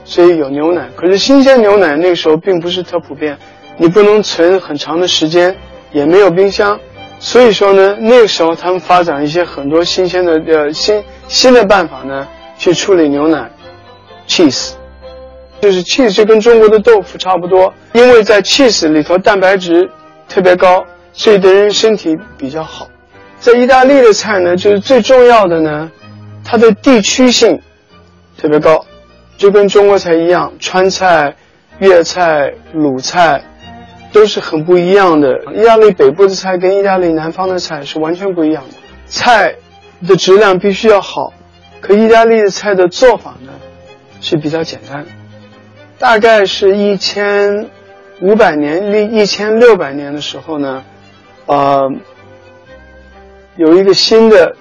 [0.04, 0.88] 所以有牛奶。
[0.96, 3.38] 可是新鲜牛奶那时候并不是特普遍，
[3.76, 5.56] 你不能存很长的时间，
[5.92, 6.78] 也没有冰箱，
[7.18, 12.26] 所以说呢，那个时候他们发展一些很多新鲜的呃新新的办法呢，
[12.58, 13.50] 去处理牛奶
[14.28, 14.72] ，cheese，
[15.60, 19.90] 就是 cheese 就跟中国的豆腐差不多，因为在 cheese 里头蛋白质
[20.28, 22.88] 特别高，所以对人身体比较好。
[23.40, 25.90] 在意大利的菜呢，就是最重要的呢，
[26.44, 27.60] 它的地区性
[28.38, 28.84] 特别高，
[29.36, 31.34] 就跟中国菜一样，川菜、
[31.80, 33.42] 粤菜、鲁菜
[34.12, 35.40] 都是很不一样的。
[35.54, 38.74] 意大利北部的菜跟意大利南方的菜是完全不一样的，
[39.06, 39.54] 菜
[40.06, 41.32] 的质量必须要好。
[41.80, 43.52] 可意大利的菜的做法呢
[44.20, 45.04] 是比较简单，
[45.98, 47.68] 大概是一千
[48.20, 50.84] 五百年、一千六百年的时候呢，
[51.46, 51.90] 呃。
[53.54, 54.56] 有一个新的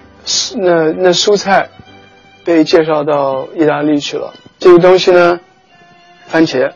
[0.57, 1.69] 那那蔬菜
[2.43, 4.33] 被介绍到意大利去了。
[4.59, 5.39] 这个东西呢，
[6.27, 6.69] 番茄。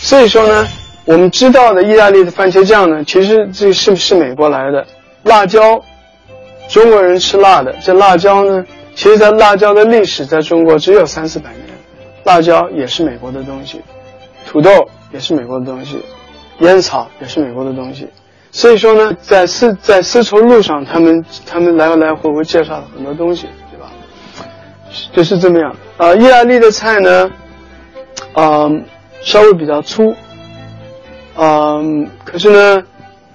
[0.00, 0.66] 所以说呢，
[1.06, 4.84] 我们知道的意大利的番茄酱呢，其实这是不是美国来的。
[5.22, 5.80] 辣椒，
[6.68, 7.72] 中国人吃辣的。
[7.80, 11.62] 这辣椒呢，其实在辣椒的历史在中国只有三四百年。
[12.24, 13.80] 辣椒也是美国的东西，
[14.50, 14.68] 土豆
[15.12, 16.02] 也是美国的东西，
[16.58, 18.08] 烟草也是美国的东西。
[18.50, 23.92] 所以说呢，在丝在丝绸路上，他们他们来来回回介绍了很多东西，对吧？
[25.12, 25.72] 就是这么样。
[25.98, 27.30] 啊，意大利的菜呢，
[28.34, 28.84] 嗯，
[29.22, 30.12] 稍微比较粗，
[31.38, 32.82] 嗯，可是呢，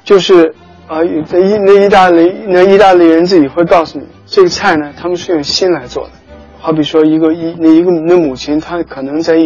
[0.04, 0.54] 就是
[0.88, 6.12] 啊，在意那意大利那意大利人自己会告诉你，这个菜呢，他们是用心来做的。
[6.60, 9.38] 好比说，一个一那一个那母亲，她可能在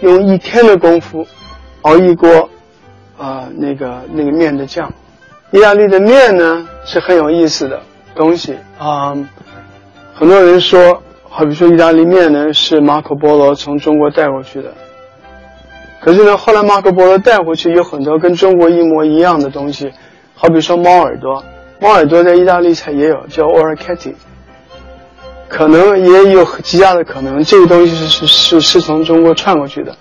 [0.00, 1.26] 用一天的功夫
[1.82, 2.48] 熬一锅
[3.18, 4.92] 啊那个那个面的酱。
[5.50, 7.80] 意大利的面呢是很有意思的
[8.14, 9.14] 东西啊，
[10.14, 14.72] 很多人说，好比说意大利面呢是马可波罗从中国带过去的，
[16.04, 19.88] 可是呢后来马可波罗带回去有很多跟中国一模一样的东西，
[20.34, 21.44] 好比说猫耳朵，
[21.80, 24.14] 猫耳朵在意大利菜也有叫 o r a c a t t i
[25.48, 29.96] 可能也有极大的可能这个东西是是是是从中国串过去的。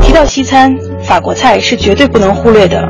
[0.00, 0.74] 提到西餐。
[1.06, 2.82] 法国菜是绝对不能忽略的。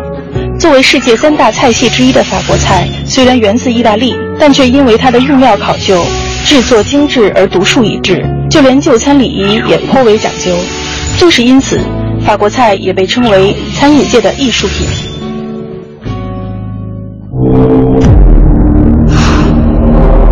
[0.58, 6.02] 作为世界三大菜系之一的法国菜，虽然源自意大利，但却因为它的用料考究、
[6.46, 10.56] 制作精致而独树一帜，就连就餐礼仪也颇为讲究。
[11.18, 11.76] 正是因此，
[12.24, 14.86] 法国菜也被称为餐饮界的艺术品。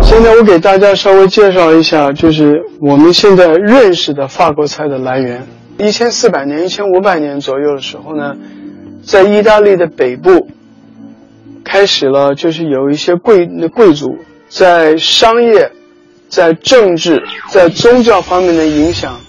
[0.01, 5.45] 现在我给大家稍微介绍一下，就是我们现在认识的法国菜的来源。
[5.77, 8.35] 一千四百年、一千五百年左右的时候呢，
[9.03, 10.47] 在意大利的北部，
[11.65, 14.15] 开始了就是有一些贵贵族
[14.47, 15.71] 在商业、
[16.29, 19.19] 在政治、在宗教方面的影响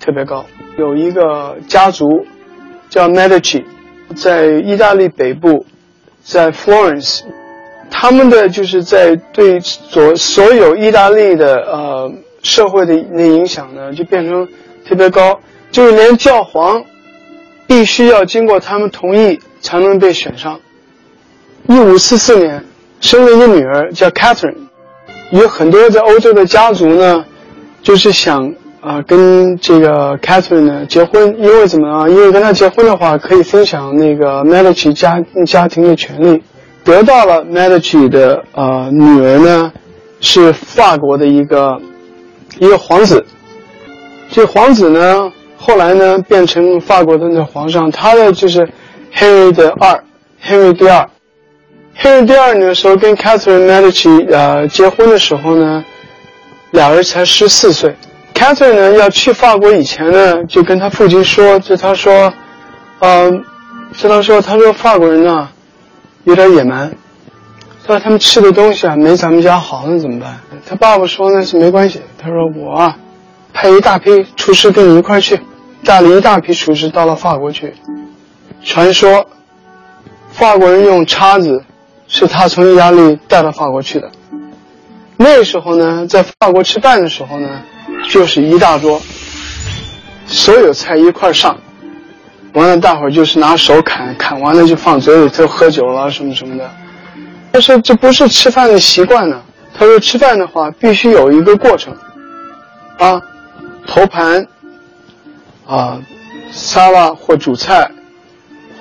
[0.00, 0.44] 特别高。
[0.78, 2.26] 有一个家族
[2.88, 3.64] 叫 Medici，
[4.16, 5.66] 在意大利北部，
[6.22, 7.22] 在 Florence，
[7.90, 14.48] 他们的就是在对所所有意大利的呃社会的那影响呢，就变成
[14.86, 15.40] 特别高。
[15.70, 16.84] 就是连教皇，
[17.66, 20.60] 必须要经过他们同意才能被选上。
[21.66, 22.64] 一五四四年，
[23.00, 24.67] 生了一个女儿叫 Catherine，
[25.30, 27.24] 有很多在欧洲的家族呢，
[27.82, 32.08] 就是想啊跟这个 Catherine 呢结婚，因为怎么啊？
[32.08, 36.42] 因为跟他结婚的话，可以分享那个 Medici 家家庭的权利。
[36.84, 39.72] 得到了 Medici 的呃女儿呢，
[40.20, 41.78] 是法国的一个
[42.58, 43.24] 一个皇子。
[44.30, 45.32] 这皇子呢。
[45.60, 48.70] 后来呢，变成法国的那皇上，他的就是
[49.12, 50.04] Henry 的二
[50.40, 51.10] ，Henry 第二
[52.00, 55.84] ，Henry 第二年的时候跟 Catherine Medici 呃结婚的时候呢，
[56.70, 57.94] 俩人才十四岁。
[58.34, 62.32] Catherine 呢要去法国以前呢，就跟他父亲说，就他说，
[63.00, 63.44] 嗯，
[63.96, 65.48] 就他说，他说法国人呢
[66.24, 66.92] 有点野蛮，
[67.86, 70.38] 说他们吃的东西啊没咱们家好，那怎么办？
[70.66, 72.96] 他爸爸说那是没关系，他说我啊。
[73.50, 75.40] 派一大批厨师跟你一块去，
[75.82, 77.74] 带了一大批厨师到了法国去。
[78.62, 79.26] 传说，
[80.30, 81.64] 法国人用叉子，
[82.08, 84.10] 是他从意大利带到法国去的。
[85.16, 87.62] 那时候呢，在法国吃饭的时候呢，
[88.10, 89.00] 就是一大桌，
[90.26, 91.56] 所有菜一块上，
[92.54, 96.70] 完了大伙儿就是拿手砍，砍完了就放嘴里头喝酒了什么什么的。
[97.52, 99.40] 他说这不是吃饭的习惯呢。
[99.74, 101.94] 他说吃饭的话必须有一个过程，
[102.98, 103.22] 啊。
[103.90, 104.46] 头盘，
[105.66, 105.98] 啊，
[106.52, 107.90] 沙拉或主菜，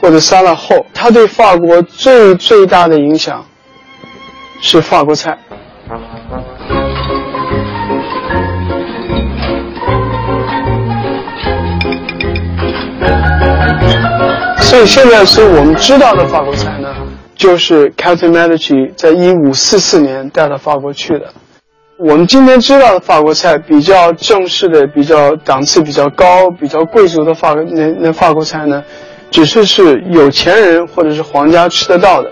[0.02, 3.45] 或者沙拉后，它对法国最最大的影响，
[4.62, 5.38] 是法国菜。
[14.60, 16.93] 所以现在是我们知道的法国菜呢，
[17.36, 21.34] 就是 Catherine Medici 在一五四四年带到法国去的。
[21.98, 28.84] 我们今天知道的法国菜比较正式的、比较档次比较高、比较贵族的法国那那法国菜呢，
[29.32, 32.32] 只是是有钱人或者是皇家吃得到的。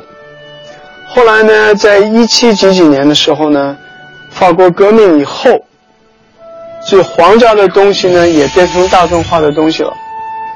[1.08, 3.78] 后来呢，在一七几几年的时候呢，
[4.32, 5.64] 法国革命以后，
[6.88, 9.94] 这皇家的东西呢也变成大众化的东西了。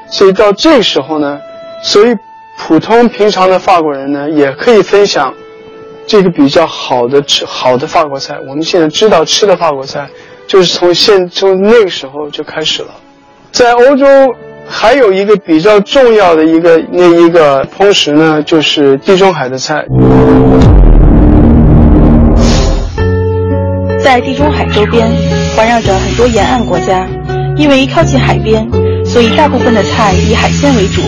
[0.08, 1.40] 所以到这时候呢，
[1.82, 2.14] 所以
[2.58, 5.32] 普通平常的法国人呢也可以分享。
[6.06, 10.10] 这个比较好的吃好的法国菜，我们现在知道吃的法国菜，
[10.48, 12.88] 就是从现从那个时候就开始了。
[13.52, 14.04] 在欧洲
[14.72, 19.84] 还有一个比较重要的一个那一个烹食呢，就是地中海的菜。
[24.00, 25.08] 在地中海周边
[25.56, 27.04] 环绕着很多沿岸国家，
[27.56, 28.64] 因为靠近海边，
[29.04, 31.02] 所以大部分的菜以海鲜为主。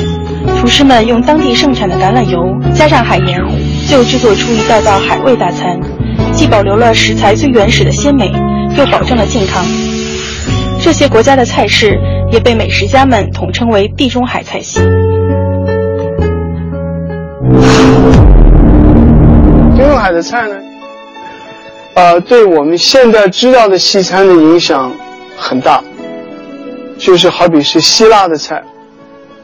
[0.59, 2.45] 厨师们用当地盛产的橄榄油
[2.75, 3.41] 加上海盐。
[3.89, 5.79] 就制作出一道道海味大餐，
[6.33, 8.33] 既保留了食材最原始的鲜美，
[8.77, 9.63] 又保证了健康。
[10.83, 11.97] 这些国家的菜式
[12.33, 14.81] 也被美食家们统称为地中海菜系。
[19.77, 20.57] 地中海的菜呢，
[21.95, 24.91] 呃，对我们现在知道的西餐的影响
[25.37, 25.81] 很大，
[26.99, 28.61] 就是好比是希腊的菜，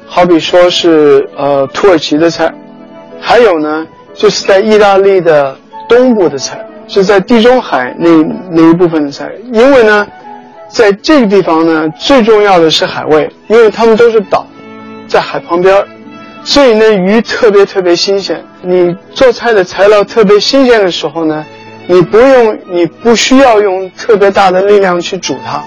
[0.09, 2.53] 好比说是呃土耳其的菜，
[3.21, 3.87] 还有呢。
[4.15, 5.57] 就是在意大利的
[5.89, 6.59] 东部的菜，
[6.89, 8.09] 是在地中海那
[8.51, 9.31] 那一部分的菜。
[9.53, 10.05] 因为呢，
[10.69, 14.47] 在这个地方呢，最重要的是海味，因为他们都是岛，
[15.09, 15.85] 在海旁边
[16.45, 18.43] 所以呢，鱼特别特别新鲜。
[18.63, 21.45] 你做菜的材料特别新鲜的时候呢，
[21.87, 25.63] 你不用，你不需要用特别大的力量去煮它。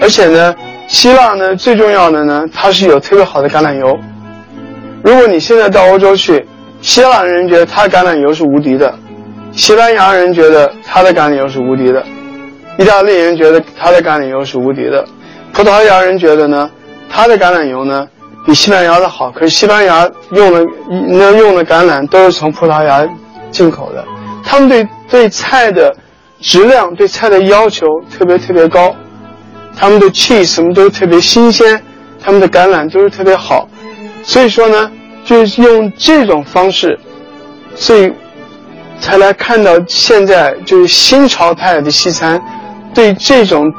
[0.00, 0.54] 而且呢，
[0.88, 3.98] 希腊呢，最重要的呢，它是有特别好的橄榄油。
[5.02, 6.44] 如果你现在到欧洲去，
[6.80, 8.94] 希腊人觉得他橄榄油是无敌的，
[9.52, 12.04] 西班牙人觉得他的橄榄油是无敌的，
[12.78, 15.04] 意大利人觉得他的橄榄油是无敌的，
[15.52, 16.70] 葡萄牙人觉得呢，
[17.08, 18.06] 他的橄榄油呢
[18.44, 19.30] 比西班牙的好。
[19.30, 20.64] 可是西班牙用的
[21.08, 23.06] 那用的橄榄都是从葡萄牙
[23.50, 24.04] 进口的，
[24.44, 25.94] 他们对对菜的
[26.40, 28.94] 质量、对菜的要求特别特别高，
[29.76, 31.82] 他们的 cheese 什么都特别新鲜，
[32.22, 33.68] 他们的橄榄都是特别好，
[34.22, 34.90] 所以说呢。
[35.24, 36.96] 就是用这种方式，
[37.74, 38.12] 所以
[39.00, 42.40] 才来看到现在就是新潮派的西餐，
[42.96, 43.70] 对这种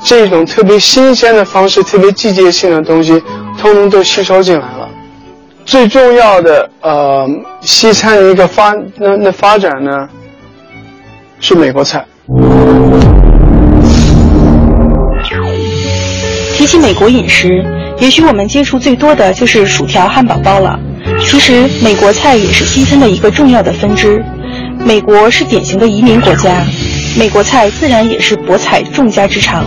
[0.00, 3.20] 这种特别新鲜的方式、特别季节性的东西，
[3.58, 4.88] 通通都吸收进来了。
[5.66, 7.28] 最重要的呃，
[7.60, 10.08] 西餐的一个发那那发展呢，
[11.40, 12.06] 是美国菜。
[16.54, 17.48] 提起美国饮食，
[17.98, 20.78] 也许我们接触最多的就是薯条、汉堡包了。
[21.20, 24.24] 其实，美国菜也是西餐的一个重要的分支。
[24.78, 26.64] 美国是典型的移民国家，
[27.18, 29.64] 美国菜自然也是博采众家之长。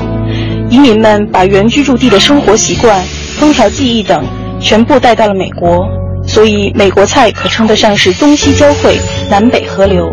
[0.69, 3.03] 移民们把原居住地的生活习惯、
[3.39, 4.23] 烹调技艺等
[4.59, 5.87] 全部带到了美国，
[6.25, 8.97] 所以美国菜可称得上是东西交汇、
[9.29, 10.09] 南北合流。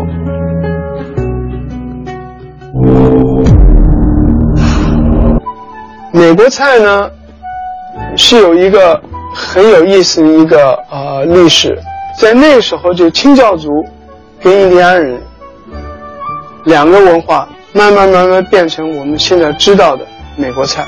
[6.11, 7.09] 美国菜呢，
[8.15, 9.01] 是有一个。
[9.33, 11.73] 很有意思的一个呃历史，
[12.19, 13.69] 在那时候就清教族
[14.41, 15.17] 跟印第安人
[16.65, 20.05] 两个文化慢慢慢慢变成我们现在知道的
[20.35, 20.85] 美国菜。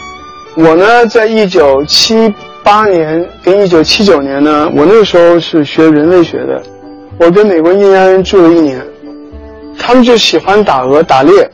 [0.56, 6.62] 我呢，在一九七八年跟一九七九年呢，我那个时候是学人类学的，
[7.18, 8.80] 我跟美国印第安人住了一年，
[9.80, 11.50] 他们就喜欢打鹅打猎，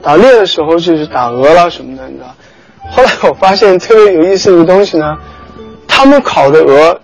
[0.00, 2.34] 打猎的时候就是打鹅了什么的，你知道。
[2.90, 5.16] 后来我发现特别有意思的东西呢。
[5.88, 7.00] 他们烤的鹅，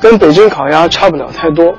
[0.00, 1.72] 跟北京烤鸭差不了太多，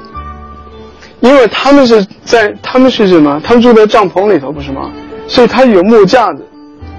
[1.23, 3.41] 因为他们是在他们是什么？
[3.45, 4.91] 他们住在帐篷里头，不是吗？
[5.25, 6.45] 所以他有木架子，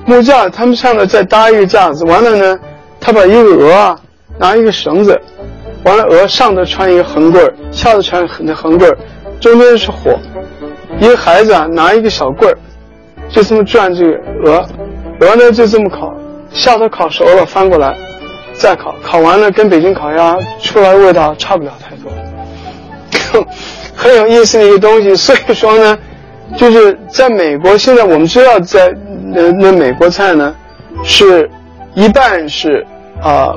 [0.07, 2.59] 木架他们上面再搭一个架子，完了呢，
[2.99, 4.01] 他把一个鹅啊
[4.39, 5.21] 拿一个绳子，
[5.85, 8.97] 完了鹅上头穿一个横棍儿，下头穿那横棍儿，
[9.41, 10.19] 中间是火，
[10.99, 12.57] 一个孩子啊拿一个小棍儿，
[13.29, 14.67] 就这么转这个鹅，
[15.21, 16.11] 鹅呢就这么烤，
[16.51, 17.95] 下头烤熟了翻过来。
[18.55, 23.45] 再烤，烤完了跟北京烤鸭出来味道差不了太多，
[23.97, 25.15] 很有意思的一个东西。
[25.17, 25.99] 所以说呢，
[26.57, 28.95] 就是在美国，现在我们知道，在
[29.33, 30.55] 那那美国菜呢，
[31.03, 31.49] 是
[31.95, 32.87] 一半是
[33.23, 33.55] 啊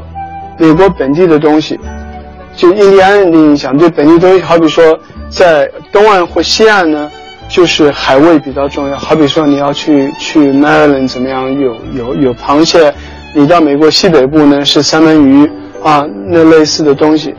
[0.58, 1.80] 美国本地的东西，
[2.56, 4.98] 就印第安人的影响对本地东西，好比说
[5.30, 7.12] 在东岸或西岸呢，
[7.48, 8.98] 就是海味比较重要。
[8.98, 12.92] 好比说你要去去 Maryland 怎么样，有有有螃蟹；
[13.34, 15.52] 你到美国西北部呢是三文鱼
[15.84, 17.36] 啊，那类似的东西。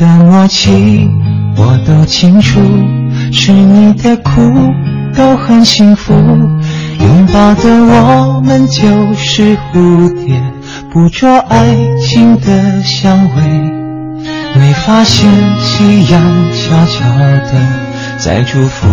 [0.00, 1.06] 的默契
[1.58, 2.58] 我都清楚，
[3.30, 4.40] 是你的苦
[5.14, 10.40] 都很幸福，拥抱的我们就是蝴蝶，
[10.90, 13.42] 捕捉爱情的香味，
[14.58, 15.28] 没发现
[15.58, 17.06] 夕阳悄悄
[17.52, 17.52] 的
[18.16, 18.86] 在祝福，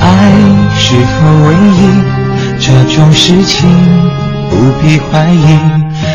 [0.00, 0.32] 爱
[0.74, 1.80] 是否唯一？
[2.58, 3.70] 这种事情？
[4.50, 5.58] 不必怀疑，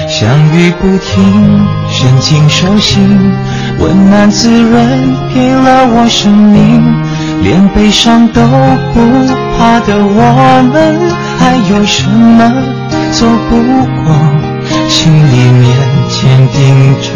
[0.10, 3.32] 相遇不停，深情手心，
[3.80, 6.84] 温暖滋润，给了我生命，
[7.44, 9.00] 连悲伤都不
[9.56, 11.00] 怕的我们，
[11.38, 12.52] 还有什么
[13.12, 13.56] 走不
[14.04, 14.16] 过？
[14.90, 15.78] 心里面
[16.10, 16.58] 坚定
[17.02, 17.10] 着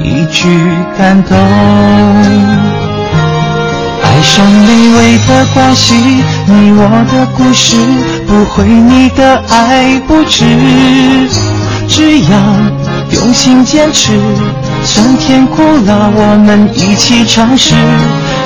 [0.00, 0.48] 一句
[0.96, 1.36] 感动。
[4.02, 5.94] 爱上美味的关系，
[6.46, 7.76] 你我的故事
[8.26, 10.44] 不会你的爱不止。
[11.88, 12.36] 只要
[13.12, 14.12] 用心坚持，
[14.84, 17.74] 酸甜苦辣我们一起尝试。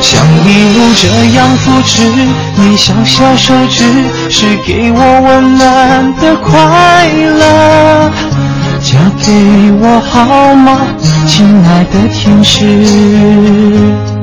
[0.00, 2.02] 像礼物这样扶持，
[2.56, 3.84] 你小小手指
[4.28, 7.08] 是给我温暖的快
[7.38, 8.10] 乐。
[8.80, 9.32] 嫁给
[9.80, 10.78] 我好吗，
[11.26, 14.17] 亲爱的天使？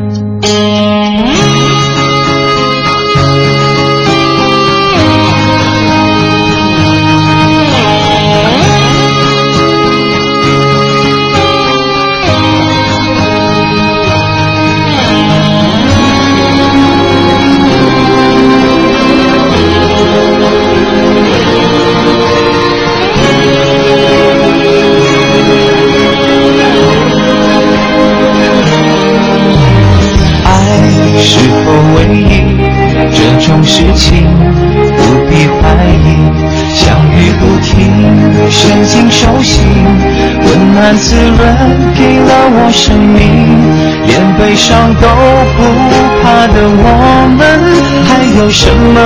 [48.46, 49.02] 有什么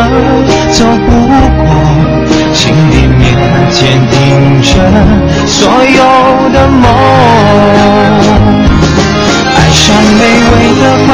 [0.74, 1.12] 走不
[1.64, 1.72] 过？
[2.54, 3.38] 心里面
[3.72, 4.68] 坚定着
[5.48, 7.79] 所有的梦。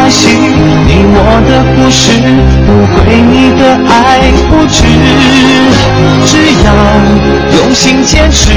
[0.05, 1.17] 关系，你我
[1.49, 2.13] 的故事
[2.67, 4.85] 不会你的爱不止。
[6.27, 6.69] 只要
[7.57, 8.53] 用心坚持，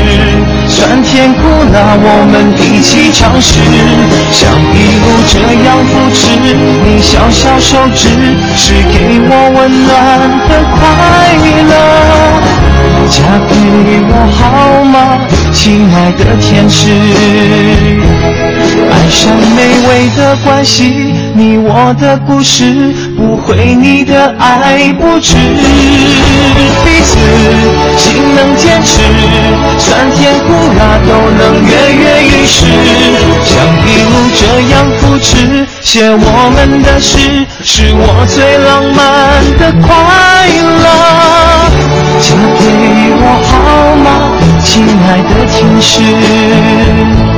[0.69, 1.41] 酸甜苦
[1.73, 3.65] 辣我们一起尝试。
[4.31, 6.37] 像一路这样扶持，
[6.85, 8.13] 你小小手指
[8.55, 9.97] 是给我温暖
[10.51, 11.33] 的快
[11.65, 11.73] 乐。
[13.09, 13.57] 嫁给
[14.05, 15.17] 我好吗，
[15.55, 16.91] 亲爱的天使？
[18.91, 25.37] 爱上美味的关系，你我的故事不会你的爱不止。
[26.83, 27.15] 彼此
[27.97, 28.99] 心能坚持，
[29.79, 32.67] 酸甜苦辣都能跃跃欲试。
[33.47, 33.55] 像
[33.87, 38.99] 一路这样扶持，写我们的诗，是我最浪漫
[39.59, 39.87] 的快
[40.83, 40.85] 乐。
[42.19, 42.67] 嫁给
[43.15, 43.55] 我好
[44.03, 44.07] 吗，
[44.65, 47.38] 亲爱的天使？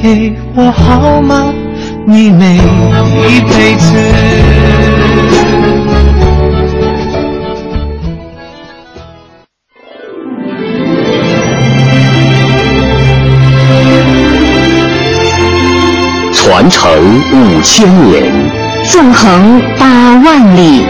[0.00, 1.52] 给我好吗？
[2.06, 3.92] 你每一辈子。
[16.32, 16.90] 传承
[17.32, 18.32] 五千年，
[18.84, 20.86] 纵横八万里，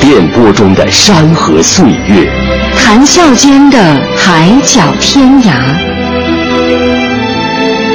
[0.00, 2.30] 电波中的山河岁月，
[2.76, 3.78] 谈笑间的
[4.16, 5.87] 海角天涯。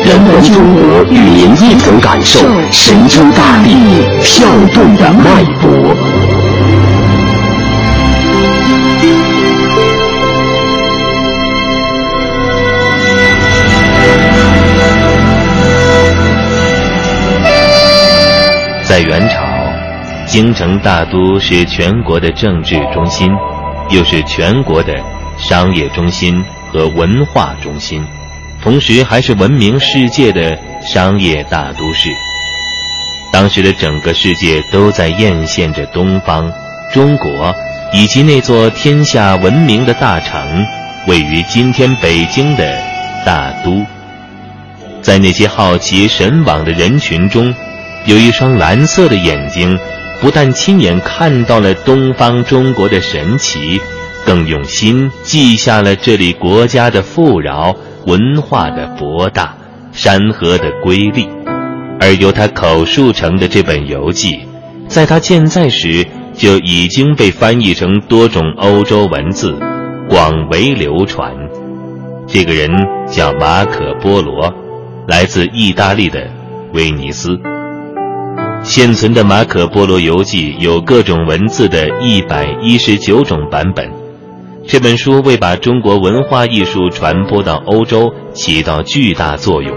[0.06, 2.40] 人文中国与您一同感受
[2.72, 3.70] 神州大地
[4.22, 5.96] 跳动的脉搏。
[18.84, 19.42] 在元朝，
[20.28, 23.32] 京城大都是全国的政治中心，
[23.90, 24.94] 又是全国的
[25.36, 28.06] 商业中心和文化中心。
[28.64, 32.10] 同时，还是闻名世界的商业大都市。
[33.30, 36.50] 当时的整个世界都在艳羡着东方、
[36.94, 37.54] 中国
[37.92, 40.66] 以及那座天下闻名的大城，
[41.08, 42.82] 位于今天北京的
[43.26, 43.84] 大都。
[45.02, 47.54] 在那些好奇神往的人群中，
[48.06, 49.78] 有一双蓝色的眼睛，
[50.22, 53.82] 不但亲眼看到了东方中国的神奇，
[54.26, 57.76] 更用心记下了这里国家的富饶、
[58.06, 59.56] 文化的博大、
[59.92, 61.30] 山河的瑰丽。
[62.00, 64.40] 而由他口述成的这本游记，
[64.88, 69.58] 在他健在时就已经被翻译成多种欧洲文字，
[70.10, 71.34] 广为流传。
[72.28, 72.70] 这个人
[73.08, 74.54] 叫马可·波罗。
[75.06, 76.32] 来自意大利的
[76.72, 77.38] 威尼斯。
[78.64, 84.03] 现存的《马可·波罗游记》有各种文字的一百一十九种版本。
[84.66, 89.76] 这本书为把中国文化艺术传播到欧洲起到巨大作用。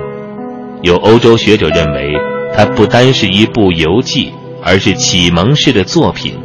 [0.82, 2.14] 有欧洲学者认为，
[2.54, 4.32] 它不单是一部游记，
[4.62, 6.38] 而是启蒙式的作品。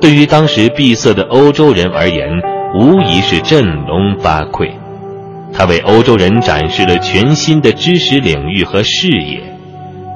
[0.00, 2.28] 对于当时闭塞的欧洲人而言，
[2.74, 4.70] 无疑是振聋发聩。
[5.52, 9.42] 他为欧洲人展示了全新的知识领域和视野。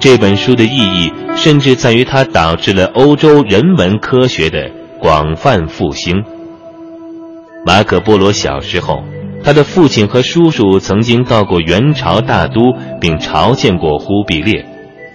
[0.01, 6.25] 这本书的意义，甚至在于它导致了欧洲人文科学的广泛复兴。
[7.67, 9.03] 马可·波罗小时候，
[9.43, 12.61] 他的父亲和叔叔曾经到过元朝大都，
[13.01, 14.67] 并朝见过忽必烈。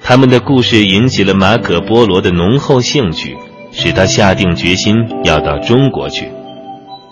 [0.02, 3.38] 他们的故事引起了马可·波罗的浓厚兴趣，
[3.72, 6.30] 使他下定决心要到中国去。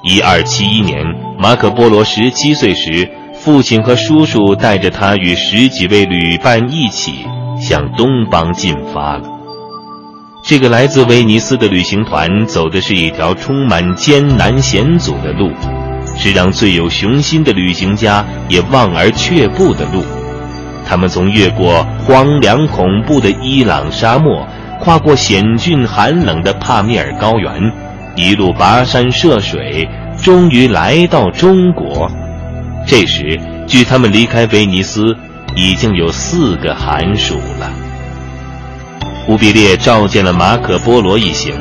[0.03, 1.05] 一二七一年，
[1.37, 7.25] 马可·波罗十七岁时，父亲和叔叔带着他与十几位旅伴一起
[7.61, 9.36] 向东方进发了。
[10.47, 15.51] 这个来自威尼斯的旅行团走的是一条充满艰难险阻的路，
[16.15, 20.05] 是让最有雄心的旅行家也望而却步的路。
[20.85, 24.47] 他们从越过荒凉恐怖的伊朗沙漠，
[24.79, 27.51] 跨过险峻寒冷的帕米尔高原。
[28.15, 29.85] 一路跋山涉水，
[30.23, 32.09] 终于来到中国。
[32.87, 33.37] 这时，
[33.67, 35.13] 距他们离开威尼斯
[35.57, 37.69] 已经有四个寒暑了。
[39.27, 41.53] 忽必烈召见了马可·波罗一行，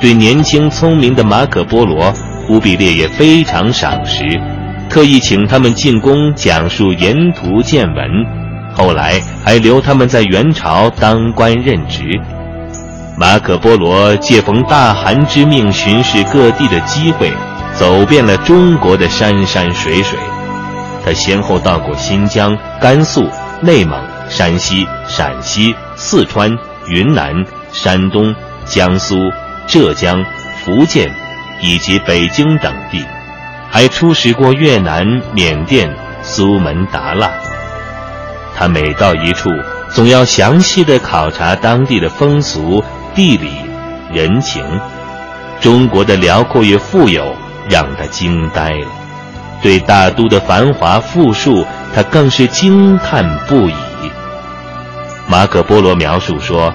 [0.00, 2.10] 对年轻聪明的马可·波罗，
[2.46, 4.24] 忽必烈也非常赏识，
[4.88, 8.06] 特意请他们进宫讲述沿途见闻，
[8.74, 12.18] 后来还留他们在元朝当官任职。
[13.18, 17.30] 马可·波罗借逢大汗之命巡视各地的机会，
[17.74, 20.18] 走遍了中国的山山水水。
[21.04, 23.28] 他先后到过新疆、甘肃、
[23.60, 24.00] 内蒙、
[24.30, 26.50] 山西、陕西、四川、
[26.86, 29.16] 云南、山东、江苏、
[29.66, 30.24] 浙江、
[30.64, 31.10] 福建，
[31.60, 33.04] 以及北京等地，
[33.70, 37.30] 还出使过越南、缅甸、苏门答腊。
[38.54, 39.48] 他每到一处，
[39.90, 42.82] 总要详细的考察当地的风俗。
[43.14, 43.50] 地理、
[44.10, 44.64] 人情，
[45.60, 47.36] 中国的辽阔与富有
[47.68, 48.86] 让他惊呆了；
[49.62, 51.62] 对大都的繁华富庶，
[51.94, 53.74] 他更是惊叹不已。
[55.32, 56.74] 马可·波罗描述说：“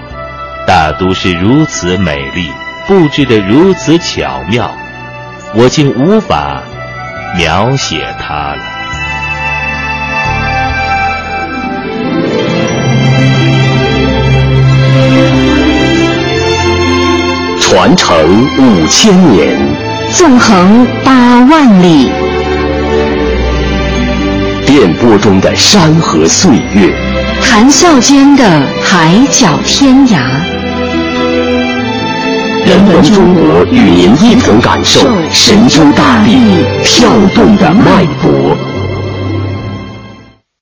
[0.66, 2.52] 大都是如此美丽，
[2.88, 4.76] 布置得如此巧妙，
[5.54, 6.64] 我竟无法
[7.38, 8.58] 描写它了。”
[17.62, 18.18] 传承
[18.58, 19.56] 五千年，
[20.14, 22.10] 纵横八万里，
[24.66, 26.92] 电波中的山河岁月，
[27.42, 28.44] 谈笑间的
[28.82, 30.18] 海角天涯，
[32.66, 36.38] 人文中国与您一同感受神州大地
[36.84, 38.67] 跳动的脉搏。